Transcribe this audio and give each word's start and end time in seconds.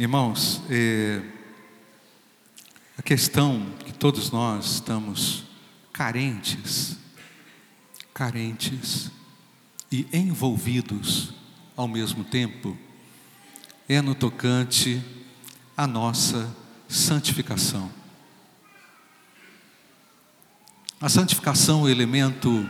Irmãos, 0.00 0.62
é, 0.70 1.20
a 2.96 3.02
questão 3.02 3.66
que 3.84 3.92
todos 3.92 4.30
nós 4.30 4.76
estamos 4.76 5.44
carentes, 5.92 6.96
carentes 8.14 9.10
e 9.92 10.06
envolvidos 10.10 11.34
ao 11.76 11.86
mesmo 11.86 12.24
tempo, 12.24 12.78
é 13.86 14.00
no 14.00 14.14
tocante 14.14 15.04
à 15.76 15.86
nossa 15.86 16.50
santificação. 16.88 17.92
A 20.98 21.10
santificação 21.10 21.80
é 21.80 21.82
o 21.82 21.88
elemento 21.90 22.66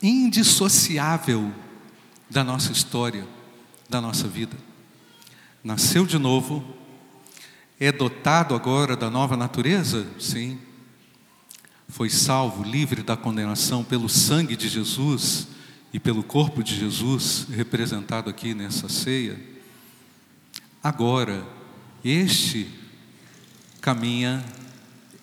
indissociável 0.00 1.52
da 2.30 2.44
nossa 2.44 2.70
história, 2.70 3.26
da 3.90 4.00
nossa 4.00 4.28
vida. 4.28 4.56
Nasceu 5.64 6.04
de 6.04 6.18
novo, 6.18 6.64
é 7.78 7.92
dotado 7.92 8.54
agora 8.54 8.96
da 8.96 9.08
nova 9.08 9.36
natureza? 9.36 10.06
Sim. 10.18 10.58
Foi 11.88 12.10
salvo, 12.10 12.64
livre 12.64 13.02
da 13.02 13.16
condenação 13.16 13.84
pelo 13.84 14.08
sangue 14.08 14.56
de 14.56 14.68
Jesus 14.68 15.46
e 15.92 16.00
pelo 16.00 16.22
corpo 16.22 16.64
de 16.64 16.74
Jesus, 16.74 17.46
representado 17.50 18.28
aqui 18.30 18.54
nessa 18.54 18.88
ceia. 18.88 19.38
Agora, 20.82 21.46
este 22.04 22.68
caminha 23.80 24.44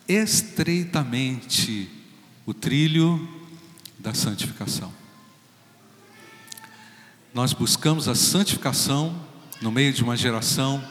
estreitamente 0.07 1.89
o 2.45 2.53
trilho 2.53 3.27
da 3.97 4.13
santificação. 4.13 4.91
Nós 7.33 7.51
buscamos 7.51 8.07
a 8.07 8.15
santificação 8.15 9.28
no 9.61 9.71
meio 9.71 9.91
de 9.93 10.03
uma 10.03 10.15
geração 10.15 10.83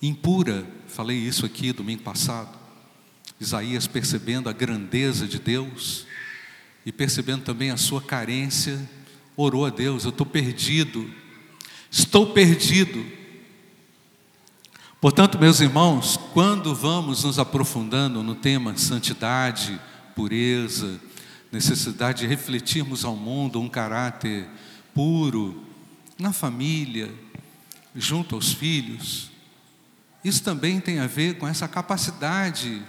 impura. 0.00 0.66
Falei 0.88 1.16
isso 1.16 1.46
aqui 1.46 1.72
domingo 1.72 2.02
passado. 2.02 2.58
Isaías 3.40 3.86
percebendo 3.86 4.48
a 4.48 4.52
grandeza 4.52 5.26
de 5.26 5.38
Deus 5.38 6.06
e 6.86 6.92
percebendo 6.92 7.42
também 7.42 7.70
a 7.70 7.76
sua 7.76 8.00
carência, 8.00 8.88
orou 9.36 9.66
a 9.66 9.70
Deus: 9.70 10.04
Eu 10.04 10.10
estou 10.10 10.26
perdido, 10.26 11.10
estou 11.90 12.32
perdido. 12.32 13.04
Portanto, 15.00 15.38
meus 15.38 15.60
irmãos, 15.60 16.16
quando 16.32 16.74
vamos 16.74 17.24
nos 17.24 17.38
aprofundando 17.38 18.22
no 18.22 18.34
tema 18.34 18.76
santidade, 18.76 19.78
pureza, 20.14 20.98
necessidade 21.52 22.20
de 22.20 22.26
refletirmos 22.26 23.04
ao 23.04 23.14
mundo 23.14 23.60
um 23.60 23.68
caráter 23.68 24.48
puro, 24.94 25.62
na 26.18 26.32
família, 26.32 27.12
junto 27.94 28.34
aos 28.34 28.52
filhos, 28.52 29.30
isso 30.24 30.42
também 30.42 30.80
tem 30.80 30.98
a 30.98 31.06
ver 31.06 31.38
com 31.38 31.46
essa 31.46 31.68
capacidade 31.68 32.82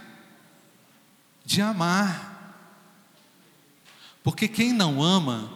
de 1.44 1.60
amar. 1.60 2.34
Porque 4.22 4.48
quem 4.48 4.72
não 4.72 5.02
ama, 5.02 5.52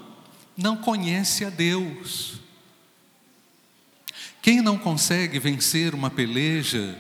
não 0.57 0.77
conhece 0.77 1.45
a 1.45 1.51
Deus. 1.51 2.39
Quem 4.43 4.61
não 4.61 4.79
consegue 4.79 5.39
vencer 5.39 5.95
uma 5.95 6.11
peleja, 6.11 6.97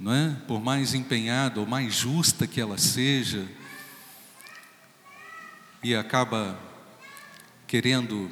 não 0.00 0.12
é? 0.12 0.36
por 0.46 0.60
mais 0.60 0.94
empenhada 0.94 1.60
ou 1.60 1.66
mais 1.66 1.94
justa 1.94 2.46
que 2.46 2.60
ela 2.60 2.78
seja, 2.78 3.46
e 5.82 5.94
acaba 5.94 6.58
querendo 7.66 8.30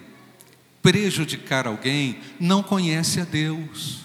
prejudicar 0.83 1.67
alguém, 1.67 2.19
não 2.41 2.63
conhece 2.63 3.21
a 3.21 3.25
Deus. 3.25 4.01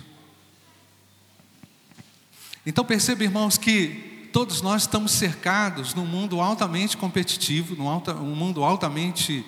Então 2.66 2.86
perceba, 2.86 3.24
irmãos, 3.24 3.58
que 3.58 4.30
todos 4.32 4.62
nós 4.62 4.84
estamos 4.84 5.12
cercados 5.14 5.96
num 5.96 6.06
mundo 6.06 6.40
altamente 6.40 6.96
competitivo, 6.96 7.76
num 7.76 7.90
alta, 7.90 8.14
um 8.14 8.36
mundo 8.36 8.64
altamente 8.64 9.44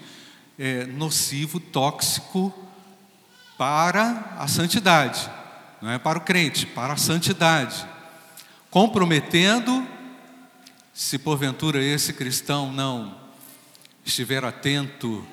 é, 0.58 0.86
nocivo, 0.86 1.60
tóxico 1.60 2.54
para 3.58 4.36
a 4.38 4.48
santidade, 4.48 5.30
não 5.82 5.92
é 5.92 6.00
para 6.00 6.18
o 6.18 6.22
crente, 6.22 6.66
para 6.66 6.94
a 6.94 6.98
santidade, 6.98 7.86
comprometendo, 8.72 9.86
se 10.94 11.20
porventura 11.20 11.84
esse 11.84 12.14
cristão 12.14 12.72
não 12.72 13.16
estiver 14.06 14.44
atento 14.44 15.26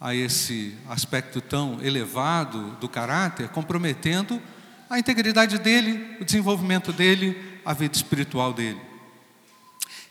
a 0.00 0.14
esse 0.14 0.74
aspecto 0.88 1.40
tão 1.40 1.78
elevado 1.82 2.76
do 2.80 2.88
caráter, 2.88 3.48
comprometendo 3.50 4.40
a 4.88 4.98
integridade 4.98 5.58
dele, 5.58 6.16
o 6.20 6.24
desenvolvimento 6.24 6.92
dele, 6.92 7.60
a 7.64 7.74
vida 7.74 7.94
espiritual 7.94 8.52
dele. 8.52 8.80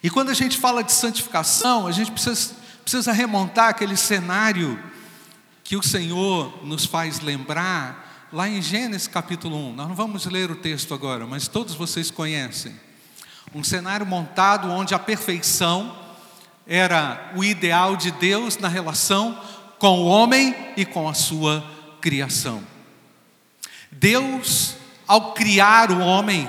E 0.04 0.10
quando 0.10 0.30
a 0.30 0.34
gente 0.34 0.58
fala 0.58 0.84
de 0.84 0.92
santificação, 0.92 1.88
a 1.88 1.92
gente 1.92 2.12
precisa, 2.12 2.56
precisa 2.84 3.12
remontar 3.12 3.70
aquele 3.70 3.98
cenário 3.98 4.80
que 5.64 5.76
o 5.76 5.84
Senhor 5.84 6.64
nos 6.64 6.86
faz 6.86 7.20
lembrar 7.20 8.30
lá 8.32 8.48
em 8.48 8.62
Gênesis 8.62 9.08
capítulo 9.08 9.58
1. 9.70 9.74
Nós 9.74 9.88
não 9.88 9.96
vamos 9.96 10.26
ler 10.26 10.52
o 10.52 10.56
texto 10.56 10.94
agora, 10.94 11.26
mas 11.26 11.48
todos 11.48 11.74
vocês 11.74 12.12
conhecem. 12.12 12.74
Um 13.54 13.64
cenário 13.64 14.06
montado 14.06 14.70
onde 14.70 14.94
a 14.94 15.00
perfeição 15.00 15.98
era 16.66 17.34
o 17.36 17.44
ideal 17.44 17.98
de 17.98 18.12
Deus 18.12 18.58
na 18.58 18.68
relação 18.68 19.38
com 19.79 20.01
o 20.01 20.06
homem 20.06 20.53
e 20.75 20.85
com 20.85 21.07
a 21.07 21.13
sua 21.13 21.66
criação. 22.01 22.62
Deus, 23.90 24.75
ao 25.07 25.34
criar 25.34 25.90
o 25.90 26.00
homem, 26.00 26.47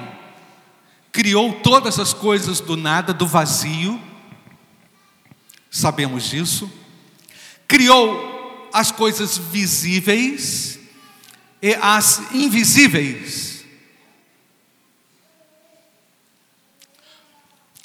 criou 1.13 1.53
todas 1.61 1.99
as 1.99 2.13
coisas 2.13 2.61
do 2.61 2.77
nada, 2.77 3.15
do 3.15 3.27
vazio, 3.27 4.01
sabemos 5.71 6.25
disso, 6.25 6.71
criou 7.67 8.69
as 8.73 8.91
coisas 8.91 9.39
visíveis 9.39 10.79
e 11.63 11.75
as 11.75 12.33
invisíveis. 12.33 13.65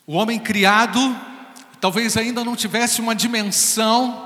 O 0.08 0.14
homem 0.14 0.40
criado 0.40 1.00
talvez 1.80 2.18
ainda 2.18 2.44
não 2.44 2.56
tivesse 2.56 3.00
uma 3.00 3.16
dimensão 3.16 4.25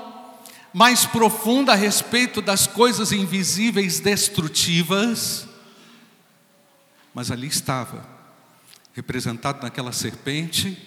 mais 0.72 1.04
profunda 1.04 1.72
a 1.72 1.76
respeito 1.76 2.40
das 2.40 2.66
coisas 2.66 3.12
invisíveis 3.12 3.98
destrutivas, 3.98 5.48
mas 7.12 7.30
ali 7.30 7.48
estava, 7.48 8.06
representado 8.94 9.62
naquela 9.62 9.92
serpente, 9.92 10.78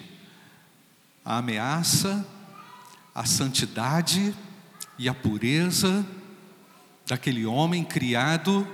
a 1.24 1.38
ameaça, 1.38 2.26
a 3.14 3.24
santidade 3.24 4.34
e 4.98 5.08
a 5.08 5.14
pureza 5.14 6.04
daquele 7.06 7.44
homem 7.44 7.84
criado 7.84 8.66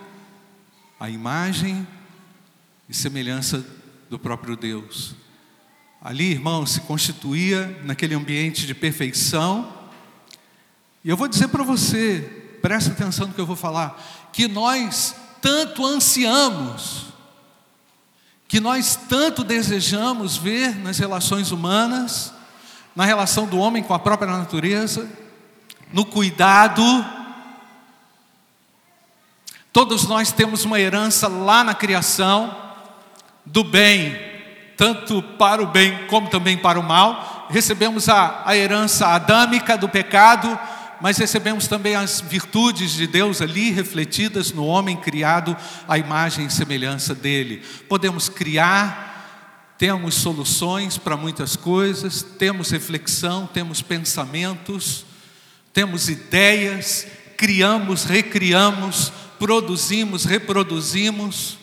à 0.99 1.11
imagem 1.11 1.87
e 2.89 2.95
semelhança 2.95 3.65
do 4.09 4.19
próprio 4.19 4.57
Deus. 4.57 5.15
Ali, 6.01 6.31
irmão, 6.31 6.65
se 6.65 6.81
constituía 6.83 7.81
naquele 7.85 8.15
ambiente 8.15 8.67
de 8.67 8.75
perfeição 8.75 9.80
e 11.05 11.09
eu 11.09 11.17
vou 11.17 11.29
dizer 11.29 11.49
para 11.49 11.63
você, 11.63 12.59
presta 12.61 12.93
atenção 12.93 13.27
no 13.27 13.35
que 13.35 13.41
eu 13.41 13.47
vou 13.47 13.57
falar, 13.57 14.01
que 14.33 14.47
nós 14.47 15.15
tanto 15.41 15.85
ansiamos, 15.85 17.07
que 18.47 18.61
nós 18.61 18.97
tanto 19.09 19.43
desejamos 19.43 20.37
ver 20.37 20.77
nas 20.77 20.99
relações 20.99 21.53
humanas, 21.53 22.33
na 22.95 23.05
relação 23.05 23.47
do 23.47 23.59
homem 23.59 23.83
com 23.83 23.95
a 23.95 23.99
própria 23.99 24.31
natureza, 24.31 25.09
no 25.93 26.05
cuidado. 26.05 26.83
Todos 29.73 30.07
nós 30.07 30.33
temos 30.33 30.65
uma 30.65 30.81
herança 30.81 31.29
lá 31.29 31.65
na 31.65 31.75
criação, 31.75 32.55
do 33.47 33.65
bem, 33.65 34.19
tanto 34.77 35.23
para 35.23 35.63
o 35.63 35.67
bem 35.67 36.07
como 36.09 36.29
também 36.29 36.57
para 36.59 36.79
o 36.79 36.83
mal. 36.83 37.47
Recebemos 37.51 38.09
a, 38.09 38.43
a 38.45 38.57
herança 38.57 39.09
adâmica 39.09 39.79
do 39.79 39.89
pecado, 39.89 40.59
mas 41.01 41.17
recebemos 41.17 41.67
também 41.67 41.95
as 41.95 42.21
virtudes 42.21 42.93
de 42.93 43.07
Deus 43.07 43.41
ali 43.41 43.71
refletidas 43.71 44.53
no 44.53 44.67
homem 44.67 44.97
criado 44.97 45.57
à 45.89 45.97
imagem 45.97 46.47
e 46.47 46.51
semelhança 46.51 47.15
dele. 47.15 47.63
Podemos 47.89 48.29
criar, 48.29 49.75
temos 49.79 50.17
soluções 50.17 50.99
para 50.99 51.17
muitas 51.17 51.57
coisas, 51.57 52.23
temos 52.23 52.71
reflexão, 52.71 53.47
temos 53.47 53.81
pensamentos, 53.81 55.07
temos 55.73 56.11
ideias, 56.11 57.07
criamos, 57.37 58.05
recriamos, 58.05 59.11
produzimos, 59.39 60.27
reproduzimos. 60.27 61.59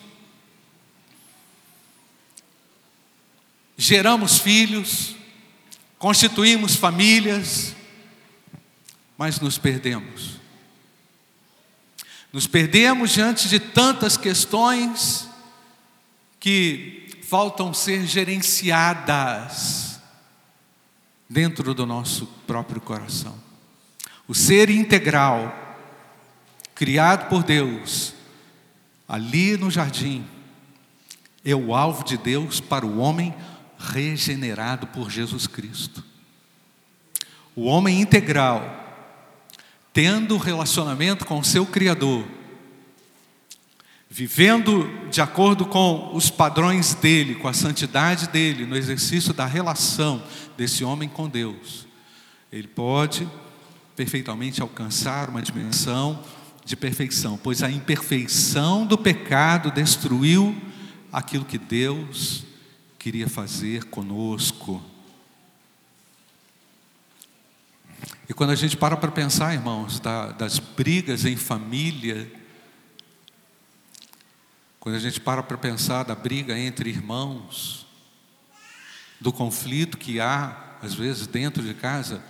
Geramos 3.76 4.40
filhos, 4.40 5.14
constituímos 5.96 6.74
famílias, 6.74 7.76
mas 9.18 9.40
nos 9.40 9.58
perdemos. 9.58 10.38
Nos 12.32 12.46
perdemos 12.46 13.10
diante 13.10 13.48
de 13.48 13.58
tantas 13.58 14.16
questões 14.16 15.28
que 16.38 17.20
faltam 17.24 17.74
ser 17.74 18.06
gerenciadas 18.06 20.00
dentro 21.28 21.74
do 21.74 21.84
nosso 21.84 22.26
próprio 22.46 22.80
coração. 22.80 23.34
O 24.26 24.34
ser 24.34 24.70
integral, 24.70 25.76
criado 26.74 27.28
por 27.28 27.42
Deus, 27.42 28.14
ali 29.08 29.56
no 29.56 29.70
jardim, 29.70 30.24
é 31.44 31.54
o 31.54 31.74
alvo 31.74 32.04
de 32.04 32.16
Deus 32.16 32.60
para 32.60 32.86
o 32.86 32.98
homem 32.98 33.34
regenerado 33.78 34.86
por 34.88 35.10
Jesus 35.10 35.46
Cristo. 35.46 36.04
O 37.56 37.64
homem 37.64 38.00
integral, 38.00 38.87
tendo 39.98 40.36
relacionamento 40.36 41.26
com 41.26 41.40
o 41.40 41.44
seu 41.44 41.66
Criador, 41.66 42.24
vivendo 44.08 44.88
de 45.10 45.20
acordo 45.20 45.66
com 45.66 46.14
os 46.14 46.30
padrões 46.30 46.94
dele, 46.94 47.34
com 47.34 47.48
a 47.48 47.52
santidade 47.52 48.28
dele, 48.28 48.64
no 48.64 48.76
exercício 48.76 49.34
da 49.34 49.44
relação 49.44 50.22
desse 50.56 50.84
homem 50.84 51.08
com 51.08 51.28
Deus, 51.28 51.84
ele 52.52 52.68
pode 52.68 53.28
perfeitamente 53.96 54.62
alcançar 54.62 55.30
uma 55.30 55.42
dimensão 55.42 56.22
de 56.64 56.76
perfeição, 56.76 57.36
pois 57.36 57.64
a 57.64 57.68
imperfeição 57.68 58.86
do 58.86 58.96
pecado 58.96 59.72
destruiu 59.72 60.56
aquilo 61.12 61.44
que 61.44 61.58
Deus 61.58 62.44
queria 63.00 63.28
fazer 63.28 63.86
conosco. 63.86 64.80
E 68.28 68.34
quando 68.34 68.50
a 68.50 68.54
gente 68.54 68.76
para 68.76 68.96
para 68.96 69.10
pensar, 69.10 69.54
irmãos, 69.54 69.98
da, 70.00 70.32
das 70.32 70.58
brigas 70.58 71.24
em 71.24 71.36
família, 71.36 72.30
quando 74.78 74.96
a 74.96 74.98
gente 74.98 75.20
para 75.20 75.42
para 75.42 75.56
pensar 75.56 76.02
da 76.02 76.14
briga 76.14 76.58
entre 76.58 76.90
irmãos, 76.90 77.86
do 79.18 79.32
conflito 79.32 79.96
que 79.96 80.20
há, 80.20 80.76
às 80.82 80.94
vezes, 80.94 81.26
dentro 81.26 81.62
de 81.62 81.74
casa, 81.74 82.22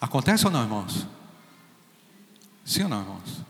acontece 0.00 0.44
ou 0.44 0.52
não, 0.52 0.62
irmãos? 0.62 1.06
Sim 2.64 2.82
ou 2.82 2.88
não, 2.88 3.00
irmãos? 3.00 3.42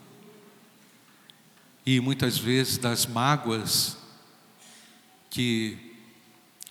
E 1.84 2.00
muitas 2.00 2.38
vezes 2.38 2.78
das 2.78 3.06
mágoas 3.06 3.96
que 5.30 5.96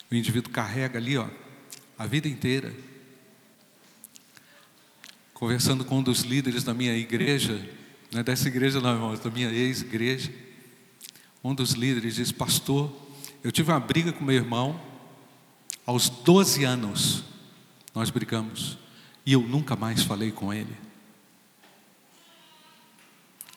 o 0.10 0.16
indivíduo 0.16 0.52
carrega 0.52 0.98
ali, 0.98 1.18
ó, 1.18 1.28
a 1.98 2.06
vida 2.06 2.28
inteira 2.28 2.74
conversando 5.38 5.86
com 5.86 6.00
um 6.00 6.02
dos 6.02 6.22
líderes 6.22 6.64
da 6.64 6.74
minha 6.74 6.96
igreja, 6.96 7.64
não 8.12 8.22
é 8.22 8.24
dessa 8.24 8.48
igreja 8.48 8.82
não, 8.82 8.92
irmãos, 8.92 9.20
da 9.20 9.30
minha 9.30 9.52
ex-igreja, 9.52 10.34
um 11.44 11.54
dos 11.54 11.74
líderes 11.74 12.16
disse, 12.16 12.34
pastor, 12.34 12.92
eu 13.44 13.52
tive 13.52 13.72
uma 13.72 13.80
briga 13.80 14.12
com 14.12 14.26
meu 14.26 14.36
irmão, 14.36 14.82
aos 15.86 16.10
12 16.10 16.64
anos 16.64 17.24
nós 17.94 18.10
brigamos, 18.10 18.80
e 19.24 19.34
eu 19.34 19.42
nunca 19.42 19.76
mais 19.76 20.02
falei 20.02 20.32
com 20.32 20.52
ele. 20.52 20.76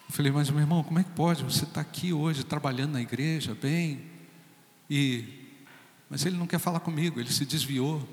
Eu 0.06 0.14
falei, 0.14 0.30
mas 0.30 0.50
meu 0.50 0.60
irmão, 0.60 0.84
como 0.84 0.98
é 0.98 1.02
que 1.02 1.10
pode? 1.12 1.42
Você 1.44 1.64
está 1.64 1.80
aqui 1.80 2.12
hoje 2.12 2.44
trabalhando 2.44 2.92
na 2.92 3.00
igreja, 3.00 3.56
bem, 3.58 4.02
e 4.90 5.24
mas 6.10 6.26
ele 6.26 6.36
não 6.36 6.46
quer 6.46 6.58
falar 6.58 6.80
comigo, 6.80 7.18
ele 7.18 7.32
se 7.32 7.46
desviou. 7.46 8.06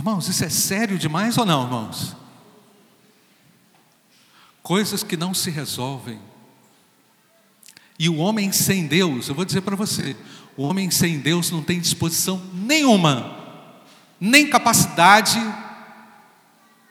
Irmãos, 0.00 0.28
isso 0.28 0.42
é 0.42 0.48
sério 0.48 0.98
demais 0.98 1.36
ou 1.36 1.44
não, 1.44 1.64
irmãos? 1.64 2.16
Coisas 4.62 5.02
que 5.02 5.14
não 5.14 5.34
se 5.34 5.50
resolvem. 5.50 6.18
E 7.98 8.08
o 8.08 8.16
homem 8.16 8.50
sem 8.50 8.86
Deus, 8.86 9.28
eu 9.28 9.34
vou 9.34 9.44
dizer 9.44 9.60
para 9.60 9.76
você, 9.76 10.16
o 10.56 10.62
homem 10.62 10.90
sem 10.90 11.20
Deus 11.20 11.50
não 11.50 11.62
tem 11.62 11.78
disposição 11.78 12.42
nenhuma, 12.54 13.36
nem 14.18 14.48
capacidade, 14.48 15.38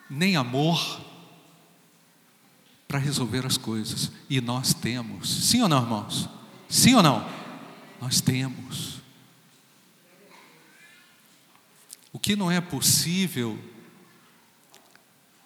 nem 0.08 0.36
amor 0.36 1.02
para 2.88 3.00
resolver 3.00 3.44
as 3.44 3.58
coisas. 3.58 4.12
E 4.30 4.40
nós 4.40 4.72
temos. 4.72 5.48
Sim 5.48 5.64
ou 5.64 5.68
não, 5.68 5.82
irmãos? 5.82 6.30
Sim 6.70 6.94
ou 6.94 7.02
não? 7.02 7.28
Nós 8.00 8.22
temos. 8.22 9.00
O 12.12 12.19
que 12.30 12.36
não 12.36 12.52
é 12.52 12.62
possível 12.62 13.58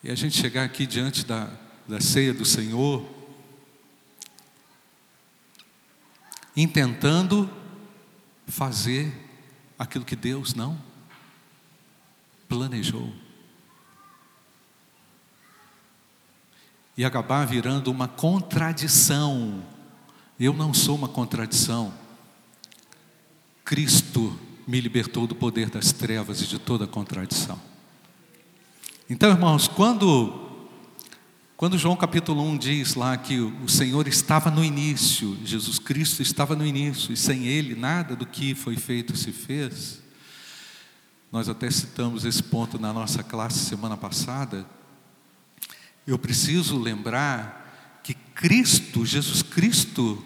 é 0.03 0.11
a 0.11 0.15
gente 0.15 0.37
chegar 0.37 0.65
aqui 0.65 0.85
diante 0.85 1.25
da, 1.25 1.49
da 1.87 2.01
ceia 2.01 2.33
do 2.33 2.43
Senhor, 2.43 3.09
intentando 6.57 7.49
fazer 8.47 9.13
aquilo 9.79 10.03
que 10.03 10.13
Deus 10.13 10.53
não 10.53 10.77
planejou. 12.49 13.15
E 16.97 17.05
acabar 17.05 17.45
virando 17.45 17.89
uma 17.91 18.09
contradição. 18.09 19.63
Eu 20.37 20.51
não 20.51 20.73
sou 20.73 20.97
uma 20.97 21.07
contradição. 21.07 21.93
Cristo 23.63 24.37
me 24.67 24.79
libertou 24.79 25.27
do 25.27 25.35
poder 25.35 25.69
das 25.69 25.91
trevas 25.91 26.41
e 26.41 26.47
de 26.47 26.59
toda 26.59 26.87
contradição. 26.87 27.59
Então, 29.09 29.29
irmãos, 29.29 29.67
quando 29.67 30.41
quando 31.55 31.77
João 31.77 31.95
capítulo 31.95 32.41
1 32.43 32.57
diz 32.57 32.95
lá 32.95 33.15
que 33.15 33.39
o 33.39 33.69
Senhor 33.69 34.05
estava 34.07 34.51
no 34.51 34.65
início, 34.65 35.37
Jesus 35.45 35.79
Cristo 35.79 36.21
estava 36.21 36.57
no 36.57 36.65
início, 36.65 37.13
e 37.13 37.15
sem 37.15 37.45
Ele 37.45 37.73
nada 37.73 38.17
do 38.17 38.25
que 38.25 38.53
foi 38.53 38.75
feito 38.75 39.15
se 39.15 39.31
fez, 39.31 40.01
nós 41.31 41.47
até 41.47 41.71
citamos 41.71 42.25
esse 42.25 42.43
ponto 42.43 42.77
na 42.77 42.91
nossa 42.91 43.23
classe 43.23 43.59
semana 43.59 43.95
passada. 43.95 44.65
Eu 46.05 46.19
preciso 46.19 46.77
lembrar 46.77 48.01
que 48.03 48.13
Cristo, 48.13 49.05
Jesus 49.05 49.41
Cristo, 49.41 50.21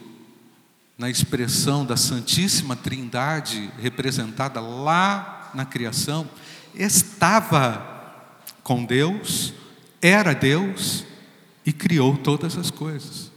na 0.97 1.09
expressão 1.09 1.85
da 1.85 1.95
Santíssima 1.95 2.75
Trindade 2.75 3.71
representada 3.79 4.59
lá 4.59 5.51
na 5.53 5.63
criação, 5.63 6.27
estava 6.73 7.95
com 8.63 8.83
Deus, 8.83 9.53
era 10.01 10.33
Deus 10.33 11.05
e 11.65 11.71
criou 11.71 12.17
todas 12.17 12.57
as 12.57 12.71
coisas. 12.71 13.31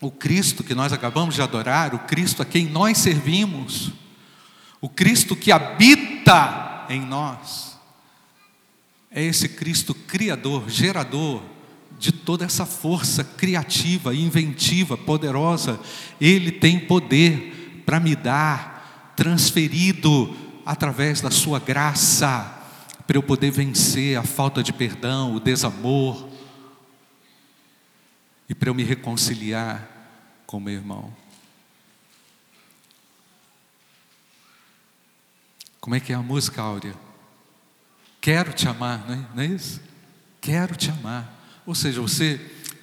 O 0.00 0.10
Cristo 0.10 0.64
que 0.64 0.74
nós 0.74 0.92
acabamos 0.92 1.36
de 1.36 1.42
adorar, 1.42 1.94
o 1.94 2.00
Cristo 2.00 2.42
a 2.42 2.44
quem 2.44 2.66
nós 2.66 2.98
servimos, 2.98 3.92
o 4.80 4.88
Cristo 4.88 5.36
que 5.36 5.52
habita 5.52 6.84
em 6.88 7.00
nós, 7.00 7.78
é 9.08 9.22
esse 9.22 9.48
Cristo 9.50 9.94
criador, 9.94 10.68
gerador, 10.68 11.42
de 12.02 12.10
toda 12.10 12.44
essa 12.44 12.66
força 12.66 13.22
criativa, 13.22 14.12
inventiva, 14.12 14.96
poderosa. 14.96 15.78
Ele 16.20 16.50
tem 16.50 16.80
poder 16.80 17.84
para 17.86 18.00
me 18.00 18.16
dar, 18.16 19.12
transferido 19.16 20.36
através 20.66 21.20
da 21.20 21.30
Sua 21.30 21.60
graça, 21.60 22.58
para 23.06 23.16
eu 23.16 23.22
poder 23.22 23.52
vencer 23.52 24.18
a 24.18 24.24
falta 24.24 24.64
de 24.64 24.72
perdão, 24.72 25.36
o 25.36 25.38
desamor, 25.38 26.28
e 28.48 28.54
para 28.54 28.68
eu 28.68 28.74
me 28.74 28.82
reconciliar 28.82 29.88
com 30.44 30.58
meu 30.58 30.74
irmão. 30.74 31.14
Como 35.80 35.94
é 35.94 36.00
que 36.00 36.12
é 36.12 36.16
a 36.16 36.22
música, 36.22 36.62
Áurea? 36.62 36.96
Quero 38.20 38.52
te 38.52 38.66
amar, 38.66 39.06
não 39.06 39.14
é, 39.14 39.26
não 39.36 39.42
é 39.44 39.46
isso? 39.46 39.80
Quero 40.40 40.74
te 40.74 40.90
amar. 40.90 41.41
Ou 41.66 41.74
seja, 41.74 42.00
você 42.00 42.40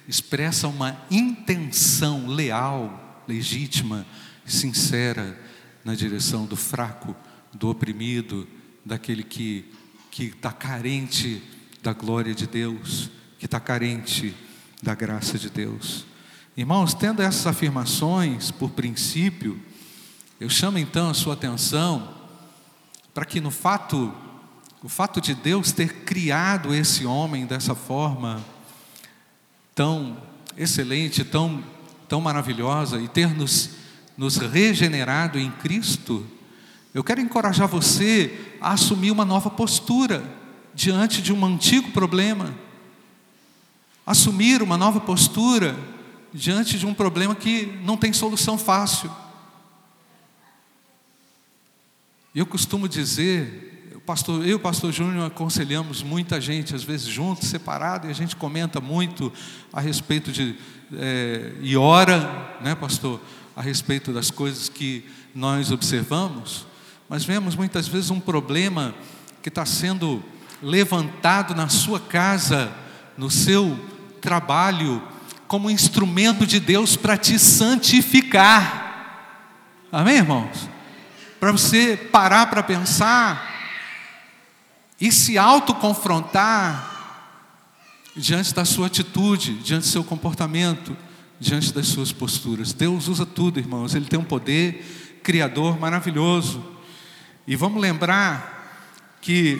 expressa 0.08 0.68
uma 0.68 1.00
intenção 1.10 2.26
leal, 2.26 3.22
legítima, 3.28 4.06
sincera 4.44 5.38
na 5.84 5.94
direção 5.94 6.46
do 6.46 6.56
fraco, 6.56 7.14
do 7.52 7.68
oprimido, 7.68 8.46
daquele 8.84 9.22
que 9.22 9.64
que 10.10 10.24
está 10.24 10.50
carente 10.50 11.42
da 11.82 11.92
glória 11.92 12.34
de 12.34 12.46
Deus, 12.46 13.08
que 13.38 13.46
está 13.46 13.60
carente 13.60 14.34
da 14.82 14.94
graça 14.94 15.38
de 15.38 15.48
Deus. 15.48 16.04
Irmãos, 16.56 16.92
tendo 16.92 17.22
essas 17.22 17.46
afirmações 17.46 18.50
por 18.50 18.70
princípio, 18.70 19.60
eu 20.40 20.50
chamo 20.50 20.78
então 20.78 21.08
a 21.08 21.14
sua 21.14 21.34
atenção 21.34 22.16
para 23.14 23.24
que 23.24 23.40
no 23.40 23.50
fato, 23.50 24.12
o 24.82 24.88
fato 24.88 25.20
de 25.20 25.34
Deus 25.34 25.72
ter 25.72 26.04
criado 26.04 26.74
esse 26.74 27.06
homem 27.06 27.46
dessa 27.46 27.74
forma, 27.74 28.44
tão 29.74 30.16
excelente, 30.56 31.24
tão, 31.24 31.62
tão 32.08 32.20
maravilhosa 32.20 33.00
e 33.00 33.08
ter 33.08 33.34
nos, 33.34 33.70
nos 34.16 34.36
regenerado 34.36 35.38
em 35.38 35.50
Cristo, 35.50 36.26
eu 36.92 37.04
quero 37.04 37.20
encorajar 37.20 37.68
você 37.68 38.56
a 38.60 38.72
assumir 38.72 39.10
uma 39.10 39.24
nova 39.24 39.48
postura 39.48 40.22
diante 40.74 41.22
de 41.22 41.32
um 41.32 41.44
antigo 41.44 41.90
problema. 41.92 42.54
Assumir 44.04 44.62
uma 44.62 44.76
nova 44.76 45.00
postura 45.00 45.76
diante 46.32 46.78
de 46.78 46.86
um 46.86 46.94
problema 46.94 47.34
que 47.34 47.66
não 47.84 47.96
tem 47.96 48.12
solução 48.12 48.58
fácil. 48.58 49.10
Eu 52.34 52.46
costumo 52.46 52.88
dizer, 52.88 53.69
pastor, 54.10 54.42
eu 54.42 54.48
e 54.48 54.54
o 54.54 54.58
pastor 54.58 54.90
Júnior 54.90 55.28
aconselhamos 55.28 56.02
muita 56.02 56.40
gente, 56.40 56.74
às 56.74 56.82
vezes 56.82 57.06
juntos, 57.06 57.48
separado, 57.48 58.08
e 58.08 58.10
a 58.10 58.12
gente 58.12 58.34
comenta 58.34 58.80
muito 58.80 59.32
a 59.72 59.80
respeito 59.80 60.32
de, 60.32 60.56
é, 60.98 61.52
e 61.60 61.76
ora, 61.76 62.58
né, 62.60 62.74
pastor, 62.74 63.20
a 63.54 63.62
respeito 63.62 64.12
das 64.12 64.28
coisas 64.28 64.68
que 64.68 65.04
nós 65.32 65.70
observamos, 65.70 66.66
mas 67.08 67.22
vemos 67.24 67.54
muitas 67.54 67.86
vezes 67.86 68.10
um 68.10 68.18
problema 68.18 68.92
que 69.44 69.48
está 69.48 69.64
sendo 69.64 70.20
levantado 70.60 71.54
na 71.54 71.68
sua 71.68 72.00
casa, 72.00 72.68
no 73.16 73.30
seu 73.30 73.78
trabalho, 74.20 75.00
como 75.46 75.70
instrumento 75.70 76.44
de 76.44 76.58
Deus 76.58 76.96
para 76.96 77.16
te 77.16 77.38
santificar. 77.38 78.88
Amém, 79.92 80.16
irmãos? 80.16 80.68
Para 81.38 81.52
você 81.52 81.96
parar 81.96 82.50
para 82.50 82.60
pensar 82.64 83.49
e 85.00 85.10
se 85.10 85.38
autoconfrontar 85.38 86.88
diante 88.14 88.54
da 88.54 88.64
sua 88.64 88.86
atitude, 88.88 89.54
diante 89.54 89.82
do 89.82 89.88
seu 89.88 90.04
comportamento, 90.04 90.96
diante 91.38 91.72
das 91.72 91.86
suas 91.88 92.12
posturas. 92.12 92.72
Deus 92.72 93.08
usa 93.08 93.24
tudo, 93.24 93.58
irmãos. 93.58 93.94
Ele 93.94 94.04
tem 94.04 94.18
um 94.18 94.24
poder 94.24 95.20
criador 95.22 95.78
maravilhoso. 95.78 96.62
E 97.46 97.56
vamos 97.56 97.80
lembrar 97.80 99.16
que 99.20 99.58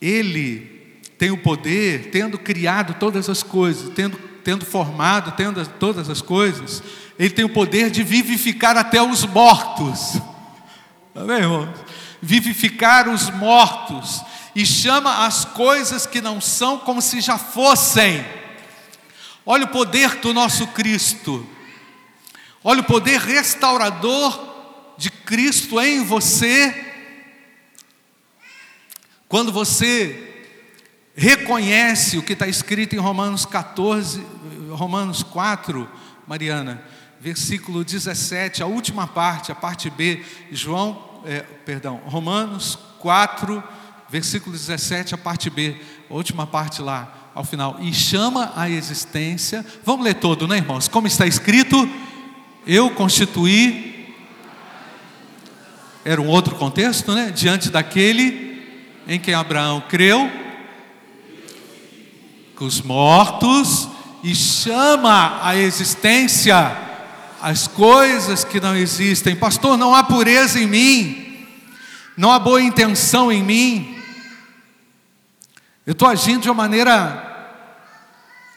Ele 0.00 1.00
tem 1.16 1.30
o 1.30 1.38
poder, 1.38 2.10
tendo 2.10 2.38
criado 2.38 2.94
todas 2.98 3.28
as 3.28 3.42
coisas, 3.42 3.90
tendo 3.94 4.18
tendo 4.44 4.64
formado, 4.66 5.32
tendo 5.32 5.66
todas 5.66 6.10
as 6.10 6.20
coisas, 6.20 6.82
Ele 7.18 7.30
tem 7.30 7.44
o 7.44 7.48
poder 7.48 7.90
de 7.90 8.04
vivificar 8.04 8.76
até 8.76 9.02
os 9.02 9.24
mortos. 9.24 10.20
Amém, 11.14 11.38
irmãos? 11.38 11.83
Vivificar 12.24 13.06
os 13.06 13.28
mortos 13.28 14.22
e 14.54 14.64
chama 14.64 15.26
as 15.26 15.44
coisas 15.44 16.06
que 16.06 16.22
não 16.22 16.40
são 16.40 16.78
como 16.78 17.02
se 17.02 17.20
já 17.20 17.36
fossem. 17.36 18.24
Olha 19.44 19.64
o 19.64 19.68
poder 19.68 20.16
do 20.20 20.32
nosso 20.32 20.66
Cristo. 20.68 21.46
Olha 22.62 22.80
o 22.80 22.84
poder 22.84 23.20
restaurador 23.20 24.54
de 24.96 25.10
Cristo 25.10 25.78
em 25.78 26.02
você. 26.02 26.92
Quando 29.28 29.52
você 29.52 30.46
reconhece 31.14 32.16
o 32.16 32.22
que 32.22 32.32
está 32.32 32.48
escrito 32.48 32.94
em 32.94 32.98
Romanos 32.98 33.44
14, 33.44 34.26
Romanos 34.70 35.22
4, 35.22 35.86
Mariana, 36.26 36.82
versículo 37.20 37.84
17, 37.84 38.62
a 38.62 38.66
última 38.66 39.06
parte, 39.06 39.52
a 39.52 39.54
parte 39.54 39.90
B, 39.90 40.24
João, 40.50 41.13
é, 41.24 41.40
perdão, 41.64 42.00
Romanos 42.04 42.78
4, 42.98 43.62
versículo 44.08 44.52
17, 44.52 45.14
a 45.14 45.18
parte 45.18 45.50
B, 45.50 45.76
a 46.08 46.14
última 46.14 46.46
parte 46.46 46.80
lá, 46.80 47.30
ao 47.34 47.44
final, 47.44 47.78
e 47.80 47.92
chama 47.92 48.52
a 48.54 48.70
existência, 48.70 49.64
vamos 49.84 50.04
ler 50.04 50.14
todo, 50.14 50.46
né, 50.46 50.58
irmãos? 50.58 50.86
Como 50.86 51.06
está 51.06 51.26
escrito, 51.26 51.88
eu 52.66 52.90
constituí, 52.90 54.14
era 56.04 56.20
um 56.20 56.28
outro 56.28 56.54
contexto, 56.56 57.12
né? 57.12 57.32
Diante 57.34 57.70
daquele 57.70 58.62
em 59.08 59.18
quem 59.18 59.34
Abraão 59.34 59.82
creu, 59.88 60.30
que 62.56 62.62
os 62.62 62.80
mortos 62.80 63.88
e 64.22 64.34
chama 64.34 65.40
à 65.42 65.56
existência 65.56 66.83
as 67.44 67.68
coisas 67.68 68.42
que 68.42 68.58
não 68.58 68.74
existem. 68.74 69.36
Pastor, 69.36 69.76
não 69.76 69.94
há 69.94 70.02
pureza 70.02 70.58
em 70.58 70.66
mim, 70.66 71.46
não 72.16 72.32
há 72.32 72.38
boa 72.38 72.62
intenção 72.62 73.30
em 73.30 73.42
mim. 73.42 74.02
Eu 75.86 75.92
estou 75.92 76.08
agindo 76.08 76.40
de 76.40 76.48
uma 76.48 76.54
maneira 76.54 77.60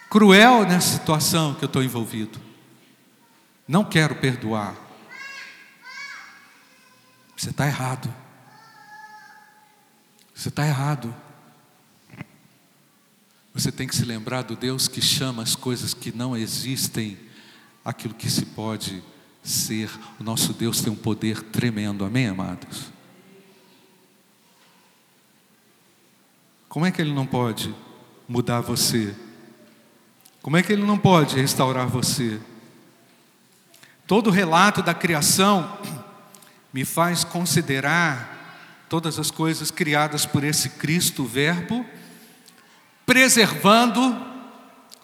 cruel 0.09 0.63
nessa 0.63 0.93
situação 0.93 1.53
que 1.53 1.65
eu 1.65 1.67
estou 1.67 1.83
envolvido. 1.83 2.39
Não 3.67 3.83
quero 3.83 4.15
perdoar. 4.15 4.73
Você 7.35 7.49
está 7.49 7.67
errado. 7.67 8.13
Você 10.33 10.47
está 10.47 10.65
errado. 10.65 11.13
Você 13.53 13.69
tem 13.69 13.85
que 13.85 13.95
se 13.97 14.05
lembrar 14.05 14.43
do 14.43 14.55
Deus 14.55 14.87
que 14.87 15.01
chama 15.01 15.43
as 15.43 15.57
coisas 15.57 15.93
que 15.93 16.15
não 16.15 16.37
existem 16.37 17.26
aquilo 17.87 18.13
que 18.13 18.29
se 18.29 18.47
pode 18.47 19.01
ser. 19.41 19.89
O 20.19 20.23
nosso 20.23 20.51
Deus 20.51 20.81
tem 20.81 20.91
um 20.91 20.95
poder 20.95 21.41
tremendo, 21.41 22.03
amém, 22.03 22.27
amados? 22.27 22.91
Como 26.67 26.85
é 26.85 26.91
que 26.91 27.01
Ele 27.01 27.13
não 27.13 27.25
pode 27.25 27.73
mudar 28.27 28.59
você? 28.59 29.15
Como 30.41 30.57
é 30.57 30.61
que 30.61 30.73
Ele 30.73 30.85
não 30.85 30.97
pode 30.97 31.37
restaurar 31.37 31.87
você? 31.87 32.41
Todo 34.05 34.27
o 34.27 34.33
relato 34.33 34.81
da 34.81 34.93
criação 34.93 35.79
me 36.73 36.83
faz 36.83 37.23
considerar 37.23 38.85
todas 38.89 39.17
as 39.17 39.31
coisas 39.31 39.71
criadas 39.71 40.25
por 40.25 40.43
esse 40.43 40.71
Cristo, 40.71 41.23
Verbo, 41.23 41.85
preservando 43.05 44.01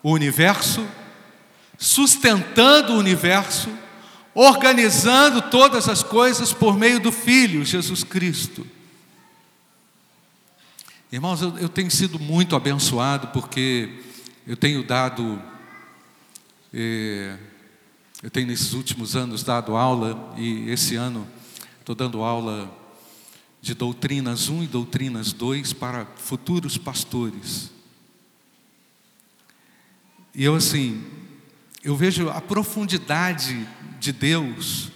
o 0.02 0.12
universo, 0.12 0.86
sustentando 1.84 2.94
o 2.94 2.98
universo, 2.98 3.70
organizando 4.34 5.42
todas 5.42 5.90
as 5.90 6.02
coisas 6.02 6.54
por 6.54 6.78
meio 6.78 6.98
do 6.98 7.12
Filho, 7.12 7.66
Jesus 7.66 8.06
Cristo. 8.06 8.66
Irmãos, 11.12 11.42
eu, 11.42 11.58
eu 11.58 11.68
tenho 11.68 11.92
sido 11.92 12.18
muito 12.18 12.56
abençoado 12.56 13.28
porque 13.28 14.00
eu 14.48 14.56
tenho 14.56 14.82
dado, 14.82 15.42
eh, 16.74 17.38
eu 18.24 18.32
tenho 18.32 18.48
nesses 18.48 18.72
últimos 18.72 19.18
anos 19.18 19.44
dado 19.44 19.76
aula 19.76 20.34
e 20.38 20.70
esse 20.70 20.96
ano 20.96 21.28
estou 21.82 21.94
dando 21.94 22.24
aula 22.24 22.74
de 23.62 23.74
doutrinas 23.74 24.48
1 24.48 24.64
e 24.64 24.68
doutrinas 24.68 25.34
2 25.34 25.74
para 25.74 26.06
futuros 26.16 26.78
pastores. 26.78 27.70
E 30.34 30.46
eu 30.46 30.56
assim, 30.56 31.04
eu 31.84 31.98
vejo 31.98 32.30
a 32.30 32.40
profundidade 32.40 33.68
de 34.00 34.14
Deus 34.14 34.90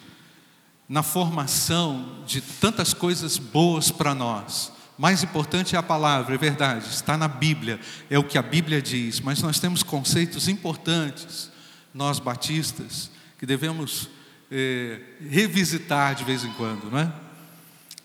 na 0.88 1.04
formação 1.04 2.24
de 2.26 2.40
tantas 2.40 2.94
coisas 2.94 3.38
boas 3.38 3.92
para 3.92 4.16
nós. 4.16 4.72
Mais 4.98 5.22
importante 5.22 5.76
é 5.76 5.80
a 5.80 5.84
palavra, 5.84 6.34
é 6.34 6.38
verdade, 6.38 6.88
está 6.88 7.18
na 7.18 7.28
Bíblia, 7.28 7.80
é 8.10 8.18
o 8.18 8.24
que 8.24 8.38
a 8.38 8.42
Bíblia 8.42 8.82
diz, 8.82 9.20
mas 9.20 9.42
nós 9.42 9.60
temos 9.60 9.84
conceitos 9.84 10.48
importantes, 10.48 11.52
nós 11.94 12.20
batistas, 12.20 13.12
que 13.38 13.46
devemos 13.46 14.10
é, 14.50 15.02
revisitar 15.30 16.16
de 16.16 16.24
vez 16.24 16.44
em 16.44 16.52
quando, 16.54 16.90
não 16.90 17.00
é? 17.00 17.12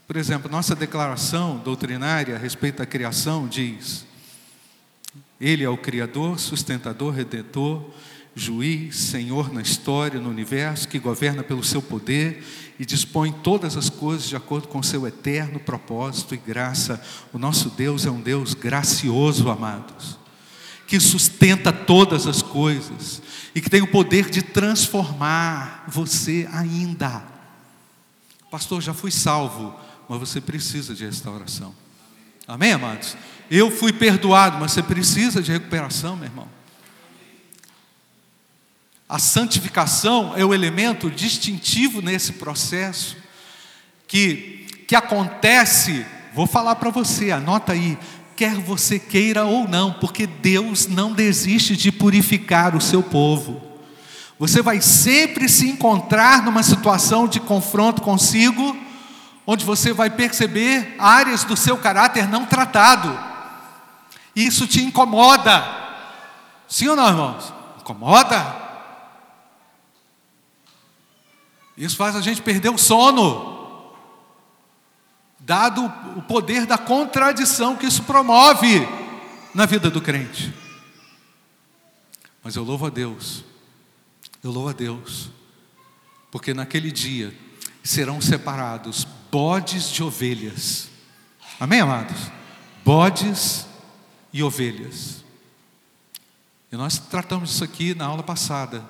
Por 0.06 0.16
exemplo, 0.16 0.50
nossa 0.50 0.74
declaração 0.74 1.56
doutrinária 1.58 2.34
a 2.34 2.38
respeito 2.38 2.78
da 2.78 2.86
criação 2.86 3.46
diz: 3.46 4.04
ele 5.40 5.64
é 5.64 5.68
o 5.68 5.78
Criador, 5.78 6.38
sustentador, 6.38 7.14
redentor, 7.14 7.90
juiz, 8.34 8.96
Senhor 8.96 9.52
na 9.52 9.60
história, 9.60 10.20
no 10.20 10.30
universo, 10.30 10.88
que 10.88 10.98
governa 10.98 11.42
pelo 11.42 11.62
seu 11.62 11.82
poder 11.82 12.42
e 12.78 12.86
dispõe 12.86 13.30
todas 13.30 13.76
as 13.76 13.90
coisas 13.90 14.28
de 14.28 14.36
acordo 14.36 14.68
com 14.68 14.82
seu 14.82 15.06
eterno 15.06 15.60
propósito 15.60 16.34
e 16.34 16.38
graça. 16.38 17.02
O 17.32 17.38
nosso 17.38 17.70
Deus 17.70 18.06
é 18.06 18.10
um 18.10 18.20
Deus 18.20 18.54
gracioso, 18.54 19.50
amados, 19.50 20.18
que 20.86 20.98
sustenta 20.98 21.72
todas 21.72 22.26
as 22.26 22.42
coisas 22.42 23.22
e 23.54 23.60
que 23.60 23.70
tem 23.70 23.82
o 23.82 23.90
poder 23.90 24.30
de 24.30 24.42
transformar 24.42 25.84
você 25.88 26.48
ainda. 26.52 27.22
Pastor, 28.50 28.82
já 28.82 28.94
fui 28.94 29.10
salvo, 29.10 29.74
mas 30.08 30.18
você 30.18 30.40
precisa 30.40 30.94
de 30.94 31.04
restauração. 31.04 31.74
Amém, 32.46 32.72
amados? 32.72 33.16
Eu 33.50 33.70
fui 33.70 33.92
perdoado, 33.92 34.58
mas 34.58 34.72
você 34.72 34.82
precisa 34.82 35.42
de 35.42 35.52
recuperação, 35.52 36.16
meu 36.16 36.26
irmão. 36.26 36.61
A 39.12 39.18
santificação 39.18 40.32
é 40.34 40.42
o 40.42 40.54
elemento 40.54 41.10
distintivo 41.10 42.00
nesse 42.00 42.32
processo 42.32 43.14
que, 44.08 44.66
que 44.88 44.96
acontece, 44.96 46.06
vou 46.32 46.46
falar 46.46 46.76
para 46.76 46.88
você, 46.88 47.30
anota 47.30 47.74
aí, 47.74 47.98
quer 48.34 48.54
você 48.54 48.98
queira 48.98 49.44
ou 49.44 49.68
não, 49.68 49.92
porque 49.92 50.26
Deus 50.26 50.86
não 50.86 51.12
desiste 51.12 51.76
de 51.76 51.92
purificar 51.92 52.74
o 52.74 52.80
seu 52.80 53.02
povo. 53.02 53.60
Você 54.38 54.62
vai 54.62 54.80
sempre 54.80 55.46
se 55.46 55.68
encontrar 55.68 56.42
numa 56.42 56.62
situação 56.62 57.28
de 57.28 57.38
confronto 57.38 58.00
consigo, 58.00 58.74
onde 59.46 59.62
você 59.62 59.92
vai 59.92 60.08
perceber 60.08 60.96
áreas 60.98 61.44
do 61.44 61.54
seu 61.54 61.76
caráter 61.76 62.26
não 62.26 62.46
tratado. 62.46 63.14
Isso 64.34 64.66
te 64.66 64.82
incomoda. 64.82 65.62
Sim 66.66 66.88
ou 66.88 66.96
não, 66.96 67.08
irmãos? 67.08 67.52
Incomoda? 67.78 68.61
Isso 71.76 71.96
faz 71.96 72.14
a 72.14 72.20
gente 72.20 72.42
perder 72.42 72.70
o 72.70 72.78
sono, 72.78 73.94
dado 75.38 75.84
o 76.16 76.22
poder 76.22 76.66
da 76.66 76.76
contradição 76.78 77.76
que 77.76 77.86
isso 77.86 78.02
promove 78.02 78.86
na 79.54 79.66
vida 79.66 79.90
do 79.90 80.00
crente. 80.00 80.52
Mas 82.42 82.56
eu 82.56 82.64
louvo 82.64 82.86
a 82.86 82.90
Deus, 82.90 83.44
eu 84.42 84.50
louvo 84.50 84.68
a 84.68 84.72
Deus, 84.72 85.30
porque 86.30 86.52
naquele 86.52 86.90
dia 86.90 87.34
serão 87.82 88.20
separados 88.20 89.06
bodes 89.30 89.90
de 89.90 90.02
ovelhas. 90.02 90.88
Amém, 91.58 91.80
amados? 91.80 92.30
Bodes 92.84 93.66
e 94.32 94.42
ovelhas. 94.42 95.24
E 96.70 96.76
nós 96.76 96.98
tratamos 96.98 97.54
isso 97.54 97.64
aqui 97.64 97.94
na 97.94 98.06
aula 98.06 98.22
passada. 98.22 98.84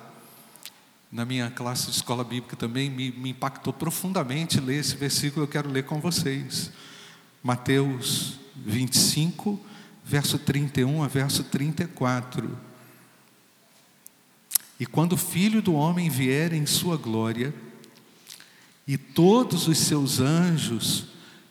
Na 1.13 1.25
minha 1.25 1.51
classe 1.51 1.85
de 1.85 1.91
escola 1.91 2.23
bíblica 2.23 2.55
também 2.55 2.89
me, 2.89 3.11
me 3.11 3.29
impactou 3.29 3.71
profundamente 3.71 4.59
ler 4.59 4.79
esse 4.79 4.95
versículo, 4.95 5.43
eu 5.43 5.47
quero 5.47 5.69
ler 5.69 5.83
com 5.83 5.99
vocês. 5.99 6.71
Mateus 7.43 8.39
25, 8.55 9.59
verso 10.03 10.39
31 10.39 11.03
a 11.03 11.07
verso 11.07 11.43
34. 11.43 12.57
E 14.79 14.87
quando 14.87 15.13
o 15.13 15.17
filho 15.17 15.61
do 15.61 15.75
homem 15.75 16.09
vier 16.09 16.51
em 16.51 16.65
sua 16.65 16.97
glória, 16.97 17.53
e 18.87 18.97
todos 18.97 19.67
os 19.67 19.77
seus 19.77 20.19
anjos, 20.19 21.05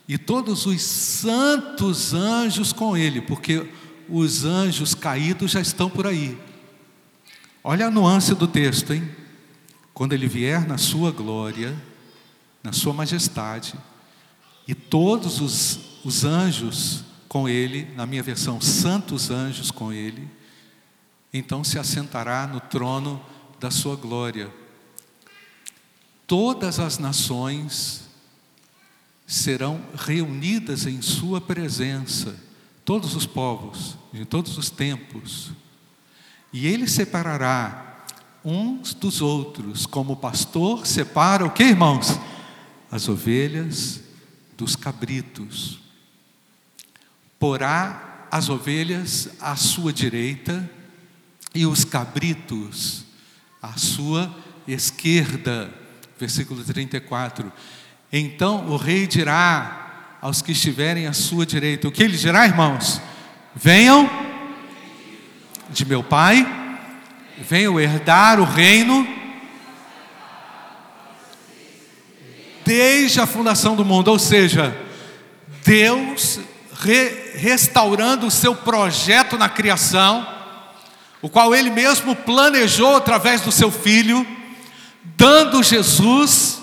e 0.09 0.19
todos 0.19 0.67
os 0.67 0.83
santos 0.83 2.13
anjos 2.13 2.73
com 2.73 2.97
ele, 2.97 3.21
porque 3.21 3.71
os 4.09 4.45
anjos 4.45 4.93
caídos 4.93 5.53
já 5.53 5.61
estão 5.61 5.89
por 5.89 6.05
aí. 6.05 6.37
Olha 7.63 7.87
a 7.87 7.91
nuance 7.93 8.35
do 8.35 8.49
texto, 8.49 8.93
hein? 8.93 9.22
Quando 9.95 10.13
ele 10.13 10.27
vier 10.27 10.67
na 10.67 10.79
sua 10.79 11.11
glória, 11.11 11.77
na 12.63 12.73
sua 12.73 12.93
majestade, 12.93 13.75
e 14.67 14.75
todos 14.75 15.41
os, 15.41 15.79
os 16.05 16.25
anjos 16.25 17.05
com 17.29 17.49
ele, 17.49 17.93
na 17.95 18.07
minha 18.07 18.23
versão, 18.23 18.61
santos 18.61 19.31
anjos 19.31 19.71
com 19.71 19.93
ele, 19.93 20.29
então 21.33 21.65
se 21.65 21.79
assentará 21.79 22.47
no 22.47 22.61
trono 22.61 23.25
da 23.59 23.71
sua 23.71 23.97
glória. 23.97 24.53
Todas 26.27 26.79
as 26.79 26.99
nações 26.99 28.03
serão 29.27 29.83
reunidas 29.97 30.87
em 30.87 31.01
sua 31.01 31.41
presença, 31.41 32.39
todos 32.85 33.15
os 33.15 33.27
povos, 33.27 33.97
de 34.13 34.25
todos 34.25 34.59
os 34.59 34.69
tempos, 34.69 35.53
e 36.53 36.67
ele 36.67 36.87
separará 36.87 37.92
uns 38.45 38.95
dos 38.95 39.21
outros, 39.21 39.87
como 39.87 40.15
o 40.15 40.17
pastor 40.17 40.87
separa 40.87 41.45
o 41.45 41.51
que, 41.51 41.63
irmãos? 41.63 42.19
As 42.91 43.09
ovelhas 43.09 44.01
dos 44.57 44.77
cabritos. 44.77 45.79
Porá 47.39 48.27
as 48.31 48.49
ovelhas 48.49 49.29
à 49.41 49.57
sua 49.57 49.93
direita 49.93 50.69
e 51.55 51.67
os 51.67 51.85
cabritos 51.85 53.05
à 53.61 53.77
sua 53.77 54.35
esquerda. 54.67 55.73
Versículo 56.19 56.65
34. 56.65 57.53
Então 58.13 58.67
o 58.69 58.77
rei 58.77 59.07
dirá 59.07 60.19
aos 60.21 60.41
que 60.41 60.53
estiverem 60.53 61.07
à 61.07 61.13
sua 61.13 61.45
direita: 61.45 61.89
O 61.89 61.93
que 61.93 62.03
ele 62.03 62.17
dirá, 62.17 62.47
irmãos? 62.47 63.01
Venham 63.55 64.09
de 65.71 65.85
meu 65.85 66.03
pai, 66.03 66.47
venham 67.39 67.81
herdar 67.81 68.41
o 68.41 68.45
reino 68.45 69.07
desde 72.65 73.21
a 73.21 73.27
fundação 73.27 73.75
do 73.75 73.85
mundo, 73.85 74.09
ou 74.09 74.19
seja, 74.19 74.77
Deus 75.65 76.39
re, 76.81 77.33
restaurando 77.35 78.27
o 78.27 78.31
seu 78.31 78.55
projeto 78.55 79.37
na 79.37 79.49
criação 79.49 80.27
o 81.23 81.29
qual 81.29 81.55
ele 81.55 81.71
mesmo 81.71 82.17
planejou 82.17 82.97
através 82.97 83.41
do 83.41 83.53
seu 83.53 83.71
filho, 83.71 84.27
dando 85.17 85.63
Jesus 85.63 86.61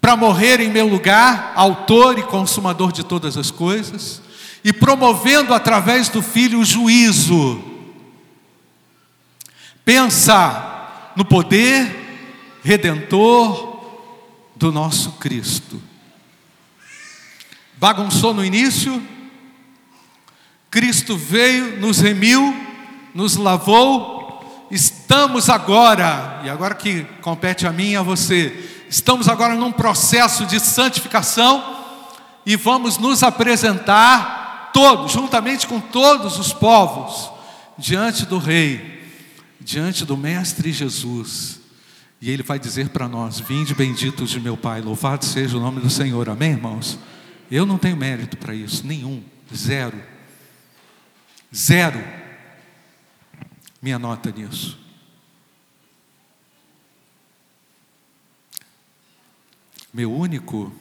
para 0.00 0.16
morrer 0.16 0.60
em 0.60 0.70
meu 0.70 0.86
lugar, 0.86 1.52
autor 1.56 2.16
e 2.16 2.22
consumador 2.22 2.92
de 2.92 3.02
todas 3.02 3.36
as 3.36 3.50
coisas, 3.50 4.22
e 4.62 4.72
promovendo 4.72 5.52
através 5.52 6.08
do 6.08 6.22
filho 6.22 6.60
o 6.60 6.64
juízo. 6.64 7.60
Pensa 9.88 11.12
no 11.16 11.24
poder 11.24 12.60
redentor 12.62 13.80
do 14.54 14.70
nosso 14.70 15.12
Cristo. 15.12 15.82
Bagunçou 17.78 18.34
no 18.34 18.44
início, 18.44 19.02
Cristo 20.70 21.16
veio, 21.16 21.80
nos 21.80 22.00
remiu, 22.00 22.54
nos 23.14 23.36
lavou, 23.36 24.68
estamos 24.70 25.48
agora, 25.48 26.42
e 26.44 26.50
agora 26.50 26.74
que 26.74 27.04
compete 27.22 27.66
a 27.66 27.72
mim 27.72 27.92
e 27.92 27.96
a 27.96 28.02
você, 28.02 28.84
estamos 28.90 29.26
agora 29.26 29.54
num 29.54 29.72
processo 29.72 30.44
de 30.44 30.60
santificação 30.60 31.64
e 32.44 32.56
vamos 32.56 32.98
nos 32.98 33.22
apresentar 33.22 34.70
todos, 34.74 35.12
juntamente 35.12 35.66
com 35.66 35.80
todos 35.80 36.38
os 36.38 36.52
povos, 36.52 37.30
diante 37.78 38.26
do 38.26 38.36
Rei, 38.36 38.97
diante 39.68 40.06
do 40.06 40.16
Mestre 40.16 40.72
Jesus. 40.72 41.60
E 42.22 42.30
Ele 42.30 42.42
vai 42.42 42.58
dizer 42.58 42.88
para 42.88 43.06
nós: 43.06 43.38
Vinde 43.38 43.74
benditos 43.74 44.30
de 44.30 44.40
meu 44.40 44.56
Pai, 44.56 44.80
louvado 44.80 45.26
seja 45.26 45.58
o 45.58 45.60
nome 45.60 45.78
do 45.78 45.90
Senhor. 45.90 46.26
Amém, 46.30 46.52
irmãos? 46.52 46.98
Eu 47.50 47.66
não 47.66 47.76
tenho 47.76 47.96
mérito 47.96 48.38
para 48.38 48.54
isso, 48.54 48.86
nenhum, 48.86 49.22
zero. 49.54 50.02
Zero 51.54 52.02
minha 53.80 53.98
nota 53.98 54.32
nisso. 54.32 54.78
Meu 59.92 60.12
único, 60.12 60.72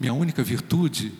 minha 0.00 0.12
única 0.12 0.42
virtude 0.42 1.12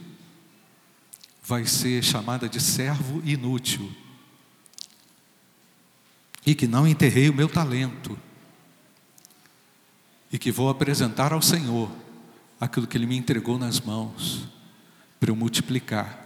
vai 1.43 1.65
ser 1.67 2.03
chamada 2.03 2.49
de 2.49 2.61
servo 2.61 3.23
inútil. 3.25 4.06
E 6.47 6.55
que 6.55 6.67
não 6.67 6.87
enterrei 6.87 7.29
o 7.29 7.35
meu 7.35 7.49
talento. 7.49 8.17
E 10.33 10.39
que 10.39 10.53
vou 10.53 10.71
apresentar 10.71 11.33
ao 11.33 11.43
Senhor 11.43 11.91
aquilo 12.61 12.87
que 12.87 12.97
Ele 12.97 13.07
me 13.07 13.17
entregou 13.17 13.59
nas 13.59 13.81
mãos 13.81 14.49
para 15.21 15.31
eu 15.31 15.37
multiplicar. 15.37 16.25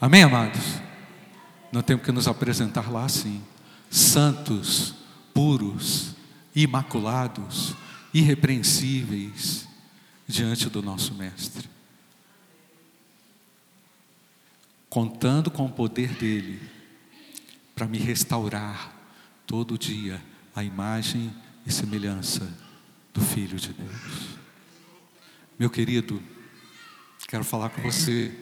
Amém, 0.00 0.22
amados? 0.22 0.80
nós 1.72 1.84
temos 1.84 2.04
que 2.04 2.12
nos 2.12 2.28
apresentar 2.28 2.92
lá 2.92 3.06
assim, 3.06 3.42
santos, 3.90 4.94
puros, 5.32 6.14
imaculados, 6.54 7.74
irrepreensíveis 8.12 9.66
diante 10.28 10.68
do 10.68 10.82
nosso 10.82 11.14
Mestre. 11.14 11.68
Contando 14.90 15.50
com 15.50 15.64
o 15.64 15.72
poder 15.72 16.10
dele 16.10 16.60
para 17.74 17.86
me 17.86 17.98
restaurar 17.98 18.92
todo 19.46 19.78
dia 19.78 20.22
a 20.54 20.62
imagem 20.62 21.32
e 21.66 21.72
semelhança 21.72 22.48
do 23.12 23.20
Filho 23.20 23.58
de 23.58 23.72
Deus. 23.72 24.38
Meu 25.58 25.70
querido, 25.70 26.22
quero 27.28 27.44
falar 27.44 27.70
com 27.70 27.82
você 27.82 28.32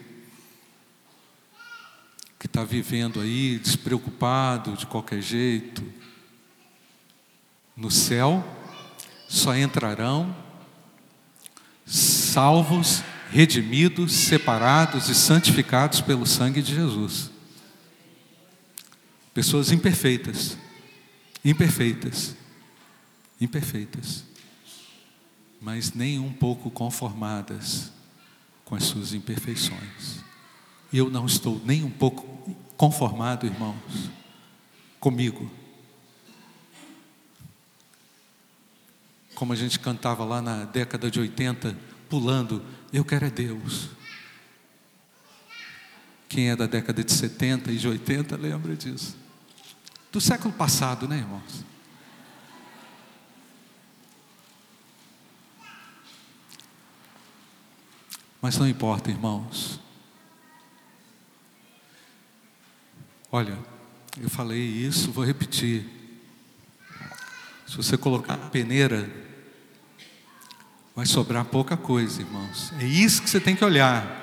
que 2.37 2.45
está 2.45 2.63
vivendo 2.63 3.21
aí 3.21 3.59
despreocupado 3.59 4.75
de 4.75 4.85
qualquer 4.85 5.21
jeito. 5.21 5.83
No 7.75 7.91
céu 7.91 8.43
só 9.27 9.55
entrarão 9.55 10.35
salvos, 11.85 13.03
redimidos, 13.29 14.11
separados 14.11 15.07
e 15.07 15.15
santificados 15.15 16.01
pelo 16.01 16.25
sangue 16.25 16.61
de 16.61 16.75
Jesus. 16.75 17.30
Pessoas 19.33 19.71
imperfeitas, 19.71 20.57
imperfeitas, 21.43 22.35
imperfeitas, 23.39 24.25
mas 25.61 25.93
nem 25.93 26.19
um 26.19 26.33
pouco 26.33 26.69
conformadas 26.69 27.91
com 28.65 28.75
as 28.75 28.83
suas 28.83 29.13
imperfeições. 29.13 30.19
Eu 30.91 31.09
não 31.09 31.25
estou 31.25 31.61
nem 31.63 31.83
um 31.83 31.89
pouco 31.89 32.55
conformado, 32.75 33.45
irmãos, 33.45 34.09
comigo. 34.99 35.49
Como 39.33 39.53
a 39.53 39.55
gente 39.55 39.79
cantava 39.79 40.25
lá 40.25 40.41
na 40.41 40.65
década 40.65 41.09
de 41.09 41.19
80, 41.19 41.77
pulando, 42.09 42.63
eu 42.91 43.05
quero 43.05 43.25
é 43.25 43.29
Deus. 43.29 43.89
Quem 46.31 46.49
é 46.49 46.55
da 46.55 46.65
década 46.65 47.03
de 47.03 47.11
70 47.11 47.73
e 47.73 47.77
de 47.77 47.89
80 47.89 48.37
lembra 48.37 48.73
disso. 48.73 49.17
Do 50.09 50.21
século 50.21 50.53
passado, 50.53 51.05
né, 51.05 51.17
irmãos? 51.17 51.65
Mas 58.41 58.57
não 58.57 58.65
importa, 58.65 59.11
irmãos. 59.11 59.77
Olha, 63.29 63.59
eu 64.17 64.29
falei 64.29 64.61
isso, 64.61 65.11
vou 65.11 65.25
repetir. 65.25 65.85
Se 67.67 67.75
você 67.75 67.97
colocar 67.97 68.35
a 68.35 68.49
peneira, 68.49 69.11
vai 70.95 71.05
sobrar 71.05 71.43
pouca 71.43 71.75
coisa, 71.75 72.21
irmãos. 72.21 72.71
É 72.79 72.85
isso 72.85 73.21
que 73.21 73.29
você 73.29 73.41
tem 73.41 73.53
que 73.53 73.65
olhar. 73.65 74.20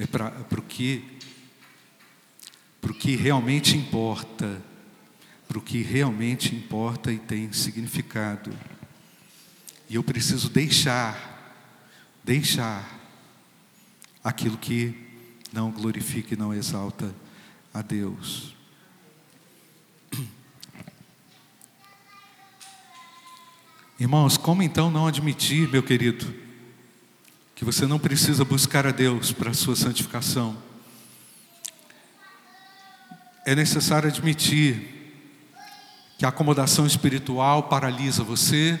É 0.00 0.06
para 0.06 0.32
o 0.58 0.62
que, 0.62 1.04
o 2.82 2.94
que 2.94 3.16
realmente 3.16 3.76
importa. 3.76 4.62
Para 5.46 5.58
o 5.58 5.60
que 5.60 5.82
realmente 5.82 6.56
importa 6.56 7.12
e 7.12 7.18
tem 7.18 7.52
significado. 7.52 8.50
E 9.90 9.96
eu 9.96 10.02
preciso 10.02 10.48
deixar, 10.48 11.54
deixar 12.24 12.98
aquilo 14.24 14.56
que 14.56 14.94
não 15.52 15.70
glorifica 15.70 16.32
e 16.32 16.38
não 16.38 16.54
exalta 16.54 17.14
a 17.74 17.82
Deus. 17.82 18.54
Irmãos, 23.98 24.38
como 24.38 24.62
então 24.62 24.90
não 24.90 25.06
admitir, 25.06 25.68
meu 25.68 25.82
querido, 25.82 26.49
que 27.60 27.64
você 27.66 27.86
não 27.86 27.98
precisa 27.98 28.42
buscar 28.42 28.86
a 28.86 28.90
Deus 28.90 29.32
para 29.32 29.50
a 29.50 29.54
sua 29.54 29.76
santificação? 29.76 30.56
É 33.44 33.54
necessário 33.54 34.08
admitir 34.08 35.20
que 36.16 36.24
a 36.24 36.30
acomodação 36.30 36.86
espiritual 36.86 37.64
paralisa 37.64 38.24
você, 38.24 38.80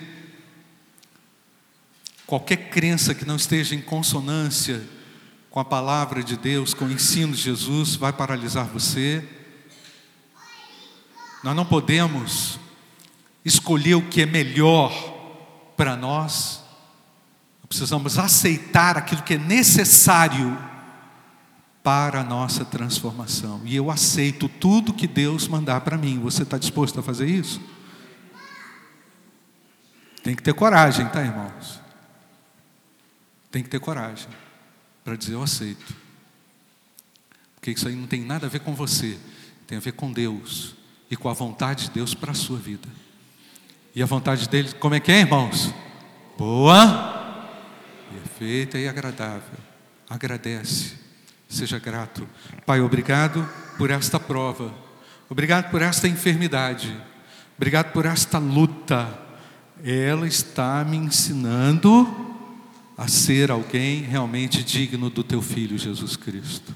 qualquer 2.26 2.70
crença 2.70 3.14
que 3.14 3.26
não 3.26 3.36
esteja 3.36 3.74
em 3.74 3.82
consonância 3.82 4.82
com 5.50 5.60
a 5.60 5.64
palavra 5.64 6.24
de 6.24 6.38
Deus, 6.38 6.72
com 6.72 6.86
o 6.86 6.90
ensino 6.90 7.34
de 7.34 7.42
Jesus, 7.42 7.96
vai 7.96 8.14
paralisar 8.14 8.64
você. 8.64 9.22
Nós 11.44 11.54
não 11.54 11.66
podemos 11.66 12.58
escolher 13.44 13.96
o 13.96 14.08
que 14.08 14.22
é 14.22 14.26
melhor 14.26 14.90
para 15.76 15.94
nós, 15.98 16.64
precisamos 17.70 18.18
aceitar 18.18 18.98
aquilo 18.98 19.22
que 19.22 19.34
é 19.34 19.38
necessário 19.38 20.58
para 21.84 22.20
a 22.20 22.24
nossa 22.24 22.64
transformação. 22.64 23.62
E 23.64 23.76
eu 23.76 23.92
aceito 23.92 24.48
tudo 24.48 24.92
que 24.92 25.06
Deus 25.06 25.46
mandar 25.46 25.80
para 25.82 25.96
mim. 25.96 26.18
Você 26.18 26.42
está 26.42 26.58
disposto 26.58 26.98
a 26.98 27.02
fazer 27.02 27.28
isso? 27.28 27.60
Tem 30.20 30.34
que 30.34 30.42
ter 30.42 30.52
coragem, 30.52 31.08
tá, 31.10 31.22
irmãos? 31.22 31.80
Tem 33.52 33.62
que 33.62 33.68
ter 33.68 33.78
coragem 33.78 34.28
para 35.04 35.14
dizer 35.14 35.34
eu 35.34 35.42
aceito. 35.42 35.94
Porque 37.54 37.70
isso 37.70 37.86
aí 37.86 37.94
não 37.94 38.08
tem 38.08 38.24
nada 38.24 38.46
a 38.46 38.50
ver 38.50 38.60
com 38.60 38.74
você, 38.74 39.16
tem 39.68 39.78
a 39.78 39.80
ver 39.80 39.92
com 39.92 40.12
Deus 40.12 40.74
e 41.08 41.16
com 41.16 41.28
a 41.28 41.32
vontade 41.32 41.84
de 41.84 41.90
Deus 41.92 42.14
para 42.14 42.32
a 42.32 42.34
sua 42.34 42.58
vida. 42.58 42.88
E 43.94 44.02
a 44.02 44.06
vontade 44.06 44.48
dele, 44.48 44.72
como 44.74 44.96
é 44.96 45.00
que 45.00 45.12
é, 45.12 45.20
irmãos? 45.20 45.72
Boa, 46.36 47.09
perfeita 48.10 48.78
e 48.78 48.88
agradável. 48.88 49.58
Agradece, 50.08 50.94
seja 51.48 51.78
grato. 51.78 52.28
Pai, 52.66 52.80
obrigado 52.80 53.48
por 53.78 53.90
esta 53.90 54.18
prova, 54.18 54.74
obrigado 55.28 55.70
por 55.70 55.80
esta 55.82 56.08
enfermidade, 56.08 56.94
obrigado 57.56 57.92
por 57.92 58.06
esta 58.06 58.38
luta. 58.38 59.18
Ela 59.82 60.26
está 60.26 60.84
me 60.84 60.96
ensinando 60.96 62.28
a 62.98 63.08
ser 63.08 63.50
alguém 63.50 64.02
realmente 64.02 64.62
digno 64.62 65.08
do 65.08 65.24
teu 65.24 65.40
filho 65.40 65.78
Jesus 65.78 66.16
Cristo. 66.16 66.74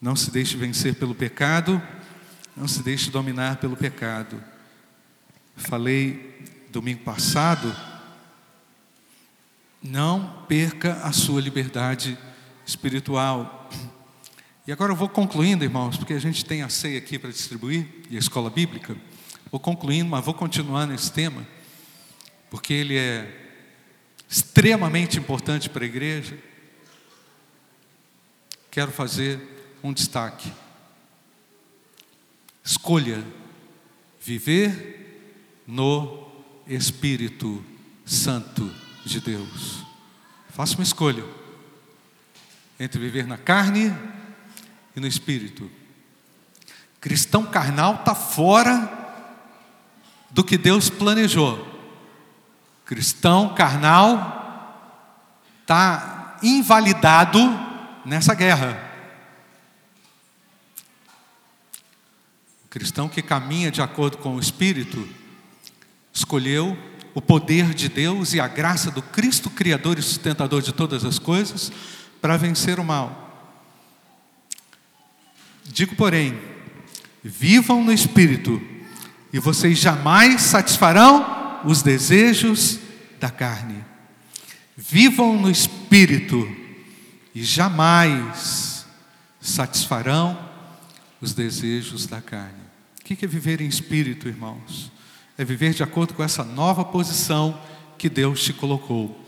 Não 0.00 0.14
se 0.14 0.30
deixe 0.30 0.56
vencer 0.56 0.94
pelo 0.94 1.14
pecado, 1.14 1.82
não 2.56 2.68
se 2.68 2.82
deixe 2.82 3.10
dominar 3.10 3.56
pelo 3.56 3.76
pecado. 3.76 4.40
Falei 5.56 6.38
domingo 6.70 7.02
passado, 7.02 7.74
não 9.82 10.44
perca 10.48 10.94
a 11.02 11.12
sua 11.12 11.40
liberdade 11.40 12.18
espiritual. 12.66 13.70
E 14.66 14.72
agora 14.72 14.92
eu 14.92 14.96
vou 14.96 15.08
concluindo, 15.08 15.64
irmãos, 15.64 15.96
porque 15.96 16.12
a 16.12 16.18
gente 16.18 16.44
tem 16.44 16.62
a 16.62 16.68
ceia 16.68 16.98
aqui 16.98 17.18
para 17.18 17.30
distribuir 17.30 17.86
e 18.10 18.16
a 18.16 18.18
escola 18.18 18.50
bíblica. 18.50 18.96
Vou 19.50 19.60
concluindo, 19.60 20.10
mas 20.10 20.24
vou 20.24 20.34
continuar 20.34 20.86
nesse 20.86 21.10
tema, 21.10 21.46
porque 22.50 22.74
ele 22.74 22.98
é 22.98 23.46
extremamente 24.28 25.18
importante 25.18 25.70
para 25.70 25.84
a 25.84 25.86
igreja. 25.86 26.38
Quero 28.70 28.92
fazer 28.92 29.40
um 29.82 29.92
destaque. 29.92 30.52
Escolha 32.62 33.24
viver 34.20 35.62
no 35.66 36.28
Espírito 36.66 37.64
Santo 38.04 38.87
de 39.08 39.20
Deus. 39.20 39.84
Faça 40.50 40.74
uma 40.74 40.82
escolha 40.82 41.24
entre 42.78 43.00
viver 43.00 43.26
na 43.26 43.36
carne 43.36 43.94
e 44.94 45.00
no 45.00 45.06
Espírito. 45.06 45.70
Cristão 47.00 47.44
carnal 47.44 47.96
está 47.96 48.14
fora 48.14 48.96
do 50.30 50.44
que 50.44 50.58
Deus 50.58 50.90
planejou. 50.90 51.66
Cristão 52.84 53.54
carnal 53.54 54.36
está 55.62 56.38
invalidado 56.42 57.38
nessa 58.04 58.34
guerra. 58.34 58.88
cristão 62.70 63.08
que 63.08 63.22
caminha 63.22 63.70
de 63.70 63.80
acordo 63.80 64.18
com 64.18 64.36
o 64.36 64.40
Espírito, 64.40 65.08
escolheu 66.12 66.76
o 67.14 67.20
poder 67.20 67.74
de 67.74 67.88
Deus 67.88 68.34
e 68.34 68.40
a 68.40 68.48
graça 68.48 68.90
do 68.90 69.02
Cristo 69.02 69.50
Criador 69.50 69.98
e 69.98 70.02
sustentador 70.02 70.62
de 70.62 70.72
todas 70.72 71.04
as 71.04 71.18
coisas 71.18 71.72
para 72.20 72.36
vencer 72.36 72.78
o 72.78 72.84
mal. 72.84 73.26
Digo, 75.64 75.94
porém, 75.96 76.38
vivam 77.22 77.84
no 77.84 77.92
Espírito 77.92 78.60
e 79.32 79.38
vocês 79.38 79.78
jamais 79.78 80.42
satisfarão 80.42 81.60
os 81.64 81.82
desejos 81.82 82.78
da 83.20 83.30
carne. 83.30 83.84
Vivam 84.76 85.38
no 85.38 85.50
Espírito 85.50 86.48
e 87.34 87.42
jamais 87.42 88.86
satisfarão 89.40 90.38
os 91.20 91.34
desejos 91.34 92.06
da 92.06 92.20
carne. 92.20 92.68
O 93.00 93.04
que 93.04 93.24
é 93.24 93.28
viver 93.28 93.60
em 93.60 93.66
espírito, 93.66 94.28
irmãos? 94.28 94.92
É 95.40 95.44
viver 95.44 95.72
de 95.72 95.84
acordo 95.84 96.14
com 96.14 96.24
essa 96.24 96.42
nova 96.42 96.84
posição 96.84 97.56
que 97.96 98.08
Deus 98.08 98.42
te 98.42 98.52
colocou 98.52 99.24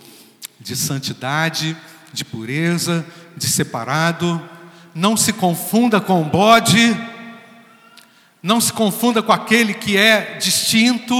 de 0.59 0.75
santidade, 0.75 1.77
de 2.12 2.25
pureza, 2.25 3.07
de 3.37 3.46
separado. 3.46 4.42
Não 4.92 5.16
se 5.16 5.33
confunda 5.33 6.01
com 6.01 6.20
o 6.20 6.25
bode, 6.25 6.96
não 8.42 8.61
se 8.61 8.73
confunda 8.73 9.23
com 9.23 9.31
aquele 9.31 9.73
que 9.73 9.96
é 9.96 10.37
distinto. 10.37 11.14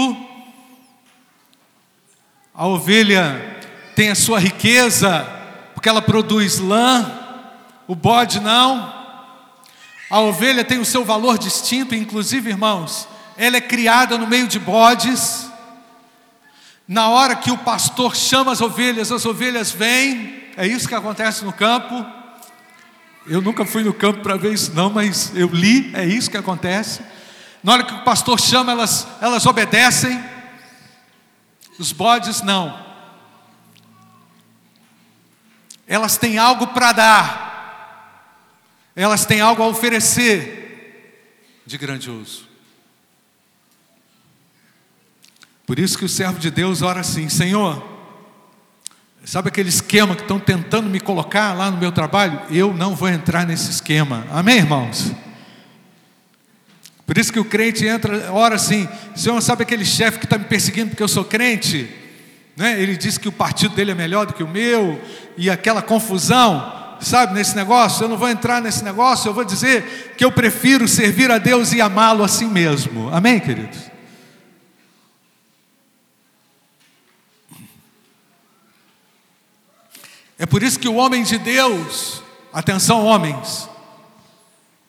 A 2.53 2.67
ovelha 2.67 3.63
tem 3.95 4.11
a 4.11 4.17
sua 4.17 4.41
riqueza, 4.41 5.23
porque 5.73 5.89
ela 5.89 6.03
produz 6.03 6.59
lã, 6.59 7.09
o 7.87 7.95
bode 7.95 8.41
não. 8.41 8.93
A 10.11 10.19
ovelha 10.19 10.65
tem 10.65 10.81
o 10.81 10.85
seu 10.85 11.05
valor 11.05 11.39
distinto, 11.39 11.95
inclusive, 11.95 12.51
irmãos, 12.51 13.07
ela 13.37 13.57
é 13.57 13.61
criada 13.61 14.19
no 14.19 14.27
meio 14.27 14.47
de 14.47 14.59
bodes. 14.59 15.51
Na 16.87 17.09
hora 17.09 17.37
que 17.37 17.51
o 17.51 17.59
pastor 17.59 18.17
chama 18.17 18.53
as 18.53 18.61
ovelhas, 18.61 19.13
as 19.13 19.25
ovelhas 19.25 19.71
vêm. 19.71 20.51
É 20.57 20.67
isso 20.67 20.89
que 20.89 20.95
acontece 20.95 21.45
no 21.45 21.53
campo. 21.53 22.05
Eu 23.27 23.41
nunca 23.41 23.65
fui 23.65 23.85
no 23.85 23.95
campo 23.95 24.21
para 24.21 24.37
ver 24.37 24.53
isso, 24.55 24.73
não, 24.75 24.91
mas 24.91 25.33
eu 25.35 25.49
li, 25.49 25.91
é 25.95 26.05
isso 26.05 26.31
que 26.31 26.37
acontece. 26.37 27.03
Na 27.63 27.73
hora 27.73 27.85
que 27.85 27.95
o 27.95 28.03
pastor 28.03 28.41
chama, 28.41 28.73
elas, 28.73 29.07
elas 29.21 29.47
obedecem. 29.47 30.23
Os 31.79 31.93
bodes 31.93 32.43
não. 32.43 32.79
Elas 35.87 36.17
têm 36.17 36.39
algo 36.39 36.69
para 36.69 36.93
dar 36.93 37.51
elas 38.95 39.25
têm 39.25 39.41
algo 39.41 39.63
a 39.63 39.67
oferecer 39.67 41.63
de 41.65 41.79
grandioso. 41.79 42.47
Por 45.71 45.79
isso 45.79 45.97
que 45.97 46.05
o 46.05 46.09
servo 46.09 46.41
de 46.41 46.51
Deus 46.51 46.83
ora 46.83 46.99
assim: 46.99 47.29
Senhor, 47.29 47.81
sabe 49.25 49.51
aquele 49.51 49.69
esquema 49.69 50.17
que 50.17 50.23
estão 50.23 50.41
tentando 50.41 50.91
me 50.91 50.99
colocar 50.99 51.53
lá 51.53 51.71
no 51.71 51.77
meu 51.77 51.93
trabalho? 51.93 52.41
Eu 52.51 52.75
não 52.75 52.97
vou 52.97 53.09
entrar 53.09 53.47
nesse 53.47 53.71
esquema. 53.71 54.27
Amém, 54.33 54.57
irmãos? 54.57 55.13
Por 57.07 57.17
isso 57.17 57.33
que 57.33 57.39
o 57.39 57.45
crente 57.45 57.87
entra, 57.87 58.33
ora 58.33 58.57
assim: 58.57 58.89
Senhor, 59.15 59.41
sabe 59.41 59.63
aquele 59.63 59.85
chefe 59.85 60.19
que 60.19 60.27
está 60.27 60.37
me 60.37 60.45
perseguindo 60.47 60.89
porque 60.89 61.05
eu 61.05 61.07
sou 61.07 61.25
crente? 61.25 61.89
Né? 62.57 62.83
Ele 62.83 62.97
disse 62.97 63.21
que 63.21 63.29
o 63.29 63.33
partido 63.33 63.77
dele 63.77 63.93
é 63.93 63.95
melhor 63.95 64.27
do 64.27 64.33
que 64.33 64.43
o 64.43 64.49
meu, 64.49 65.01
e 65.37 65.49
aquela 65.49 65.83
confusão, 65.83 66.97
sabe, 66.99 67.33
nesse 67.33 67.55
negócio. 67.55 68.03
Eu 68.03 68.09
não 68.09 68.19
vou 68.19 68.29
entrar 68.29 68.61
nesse 68.61 68.83
negócio, 68.83 69.29
eu 69.29 69.35
vou 69.35 69.45
dizer 69.45 70.15
que 70.19 70.25
eu 70.25 70.33
prefiro 70.33 70.89
servir 70.89 71.31
a 71.31 71.39
Deus 71.39 71.73
e 71.73 71.81
amá-lo 71.81 72.25
assim 72.25 72.49
mesmo. 72.49 73.09
Amém, 73.15 73.39
queridos? 73.39 74.00
É 80.41 80.47
por 80.47 80.63
isso 80.63 80.81
que 80.81 80.89
o 80.89 80.95
homem 80.95 81.23
de 81.23 81.37
Deus, 81.37 82.23
atenção, 82.51 83.05
homens, 83.05 83.69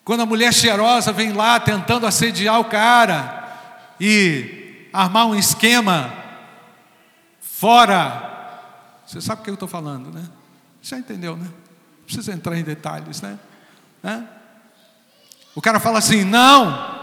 quando 0.01 0.21
a 0.21 0.25
mulher 0.25 0.53
cheirosa 0.53 1.11
vem 1.11 1.33
lá 1.33 1.59
tentando 1.59 2.07
assediar 2.07 2.57
o 2.61 2.63
cara 2.63 3.59
e 3.99 4.87
armar 4.93 5.27
um 5.27 5.35
esquema 5.35 6.13
fora, 7.41 8.61
você 9.05 9.19
sabe 9.19 9.41
o 9.41 9.43
que 9.43 9.49
eu 9.49 9.55
estou 9.55 9.67
falando, 9.67 10.09
né? 10.09 10.23
Já 10.81 10.97
entendeu, 10.97 11.35
né? 11.35 11.43
Não 11.43 12.05
precisa 12.05 12.31
entrar 12.31 12.57
em 12.57 12.63
detalhes, 12.63 13.21
né? 13.21 13.37
né? 14.01 14.25
O 15.53 15.61
cara 15.61 15.81
fala 15.81 15.99
assim: 15.99 16.23
não. 16.23 17.01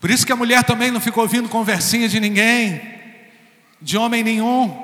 Por 0.00 0.10
isso 0.10 0.24
que 0.24 0.32
a 0.32 0.36
mulher 0.36 0.64
também 0.64 0.90
não 0.90 1.02
ficou 1.02 1.22
ouvindo 1.22 1.50
conversinha 1.50 2.08
de 2.08 2.18
ninguém 2.18 2.93
de 3.84 3.98
homem 3.98 4.24
nenhum. 4.24 4.82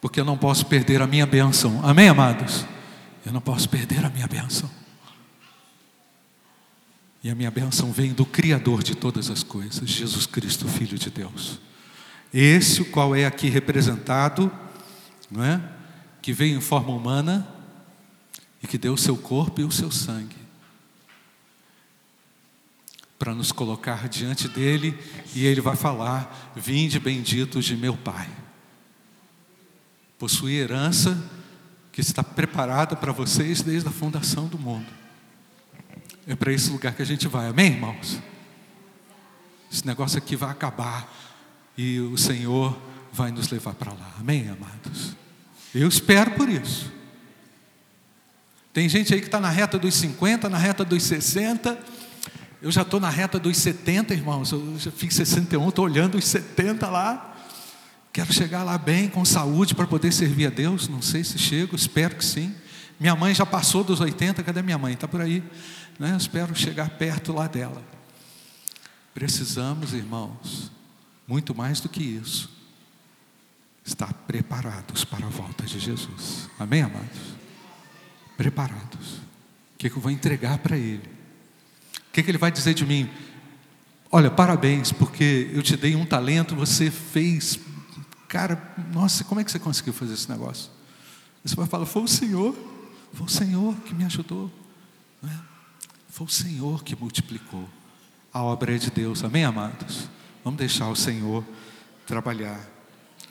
Porque 0.00 0.18
eu 0.18 0.24
não 0.24 0.36
posso 0.36 0.66
perder 0.66 1.02
a 1.02 1.06
minha 1.06 1.26
bênção. 1.26 1.80
Amém, 1.84 2.08
amados? 2.08 2.64
Eu 3.24 3.32
não 3.32 3.40
posso 3.40 3.68
perder 3.68 4.04
a 4.04 4.10
minha 4.10 4.26
bênção. 4.26 4.68
E 7.22 7.30
a 7.30 7.34
minha 7.34 7.50
bênção 7.50 7.92
vem 7.92 8.12
do 8.12 8.26
Criador 8.26 8.82
de 8.82 8.96
todas 8.96 9.30
as 9.30 9.44
coisas, 9.44 9.88
Jesus 9.88 10.26
Cristo, 10.26 10.66
Filho 10.66 10.98
de 10.98 11.08
Deus. 11.08 11.60
Esse 12.34 12.82
o 12.82 12.86
qual 12.86 13.14
é 13.14 13.26
aqui 13.26 13.48
representado, 13.48 14.50
não 15.30 15.44
é? 15.44 15.62
Que 16.20 16.32
veio 16.32 16.56
em 16.56 16.60
forma 16.60 16.92
humana 16.92 17.46
e 18.60 18.66
que 18.66 18.78
deu 18.78 18.94
o 18.94 18.98
seu 18.98 19.16
corpo 19.16 19.60
e 19.60 19.64
o 19.64 19.70
seu 19.70 19.92
sangue 19.92 20.41
para 23.22 23.36
nos 23.36 23.52
colocar 23.52 24.08
diante 24.08 24.48
dele 24.48 24.98
e 25.32 25.46
ele 25.46 25.60
vai 25.60 25.76
falar: 25.76 26.52
Vinde 26.56 26.98
benditos 26.98 27.64
de 27.64 27.76
meu 27.76 27.96
Pai. 27.96 28.28
Possui 30.18 30.54
herança 30.54 31.22
que 31.92 32.00
está 32.00 32.24
preparada 32.24 32.96
para 32.96 33.12
vocês 33.12 33.62
desde 33.62 33.88
a 33.88 33.92
fundação 33.92 34.48
do 34.48 34.58
mundo. 34.58 34.88
É 36.26 36.34
para 36.34 36.52
esse 36.52 36.68
lugar 36.70 36.96
que 36.96 37.02
a 37.02 37.04
gente 37.06 37.28
vai, 37.28 37.46
amém, 37.46 37.74
irmãos? 37.74 38.18
Esse 39.72 39.86
negócio 39.86 40.18
aqui 40.18 40.34
vai 40.34 40.50
acabar 40.50 41.08
e 41.78 42.00
o 42.00 42.18
Senhor 42.18 42.76
vai 43.12 43.30
nos 43.30 43.48
levar 43.50 43.74
para 43.74 43.92
lá, 43.92 44.14
amém, 44.18 44.48
amados? 44.48 45.14
Eu 45.72 45.86
espero 45.86 46.32
por 46.32 46.48
isso. 46.48 46.90
Tem 48.72 48.88
gente 48.88 49.14
aí 49.14 49.20
que 49.20 49.26
está 49.26 49.38
na 49.38 49.50
reta 49.50 49.78
dos 49.78 49.94
50, 49.94 50.48
na 50.48 50.58
reta 50.58 50.84
dos 50.84 51.04
60 51.04 51.91
eu 52.62 52.70
já 52.70 52.82
estou 52.82 53.00
na 53.00 53.10
reta 53.10 53.40
dos 53.40 53.56
70, 53.58 54.14
irmãos. 54.14 54.52
Eu 54.52 54.78
já 54.78 54.92
fiz 54.92 55.14
61, 55.14 55.68
estou 55.68 55.84
olhando 55.84 56.16
os 56.16 56.24
70 56.24 56.88
lá. 56.88 57.36
Quero 58.12 58.32
chegar 58.32 58.62
lá 58.62 58.78
bem, 58.78 59.08
com 59.08 59.24
saúde, 59.24 59.74
para 59.74 59.86
poder 59.86 60.12
servir 60.12 60.46
a 60.46 60.50
Deus. 60.50 60.86
Não 60.86 61.02
sei 61.02 61.24
se 61.24 61.38
chego, 61.38 61.74
espero 61.74 62.14
que 62.14 62.24
sim. 62.24 62.54
Minha 63.00 63.16
mãe 63.16 63.34
já 63.34 63.44
passou 63.44 63.82
dos 63.82 63.98
80, 63.98 64.44
cadê 64.44 64.62
minha 64.62 64.78
mãe? 64.78 64.94
Está 64.94 65.08
por 65.08 65.20
aí. 65.20 65.42
Né? 65.98 66.12
Eu 66.12 66.16
espero 66.16 66.54
chegar 66.54 66.90
perto 66.90 67.32
lá 67.32 67.48
dela. 67.48 67.82
Precisamos, 69.12 69.92
irmãos, 69.92 70.70
muito 71.26 71.54
mais 71.54 71.80
do 71.80 71.88
que 71.88 72.02
isso, 72.02 72.48
estar 73.84 74.12
preparados 74.12 75.04
para 75.04 75.26
a 75.26 75.28
volta 75.28 75.64
de 75.64 75.80
Jesus. 75.80 76.48
Amém, 76.60 76.82
amados? 76.82 77.18
Preparados. 78.36 79.14
O 79.74 79.78
que, 79.78 79.90
que 79.90 79.96
eu 79.96 80.00
vou 80.00 80.12
entregar 80.12 80.58
para 80.58 80.76
Ele? 80.76 81.11
O 82.12 82.14
que, 82.14 82.22
que 82.22 82.30
ele 82.30 82.36
vai 82.36 82.52
dizer 82.52 82.74
de 82.74 82.84
mim? 82.84 83.08
Olha, 84.10 84.30
parabéns, 84.30 84.92
porque 84.92 85.50
eu 85.54 85.62
te 85.62 85.78
dei 85.78 85.96
um 85.96 86.04
talento, 86.04 86.54
você 86.54 86.90
fez. 86.90 87.58
Cara, 88.28 88.74
nossa, 88.92 89.24
como 89.24 89.40
é 89.40 89.44
que 89.44 89.50
você 89.50 89.58
conseguiu 89.58 89.94
fazer 89.94 90.12
esse 90.12 90.28
negócio? 90.28 90.70
Você 91.42 91.56
vai 91.56 91.66
falar, 91.66 91.86
foi 91.86 92.02
o 92.02 92.06
Senhor, 92.06 92.54
foi 93.14 93.24
o 93.24 93.30
Senhor 93.30 93.74
que 93.86 93.94
me 93.94 94.04
ajudou. 94.04 94.52
É? 95.24 95.34
Foi 96.10 96.26
o 96.26 96.30
Senhor 96.30 96.84
que 96.84 96.94
multiplicou. 96.94 97.66
A 98.30 98.42
obra 98.42 98.78
de 98.78 98.90
Deus, 98.90 99.24
amém, 99.24 99.46
amados? 99.46 100.06
Vamos 100.44 100.58
deixar 100.58 100.88
o 100.88 100.94
Senhor 100.94 101.42
trabalhar. 102.06 102.60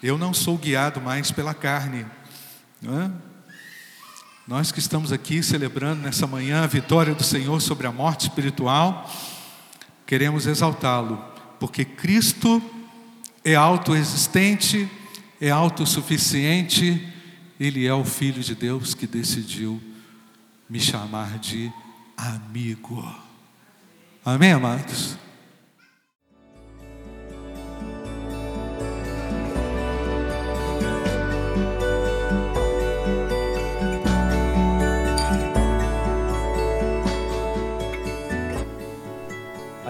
Eu 0.02 0.17
não 0.17 0.34
sou 0.34 0.58
guiado 0.58 1.00
mais 1.00 1.30
pela 1.30 1.54
carne. 1.54 2.04
Não 2.82 3.00
é? 3.00 3.12
Nós 4.52 4.70
que 4.70 4.80
estamos 4.80 5.14
aqui 5.14 5.42
celebrando 5.42 6.02
nessa 6.02 6.28
manhã 6.28 6.62
a 6.62 6.68
vitória 6.68 7.16
do 7.16 7.24
Senhor 7.24 7.62
sobre 7.62 7.88
a 7.88 7.92
morte 7.92 8.24
espiritual, 8.24 9.10
queremos 10.06 10.46
exaltá-lo, 10.46 11.24
porque 11.58 11.86
Cristo 11.86 12.62
é 13.46 13.56
autoexistente, 13.56 14.92
é 15.40 15.50
autossuficiente, 15.50 17.02
Ele 17.58 17.88
é 17.88 17.94
o 17.94 18.04
Filho 18.04 18.44
de 18.44 18.54
Deus 18.54 18.94
que 18.94 19.08
decidiu 19.08 19.82
me 20.70 20.82
chamar 20.82 21.40
de 21.40 21.72
amigo. 22.18 23.10
Amém, 24.26 24.52
amados? 24.52 25.16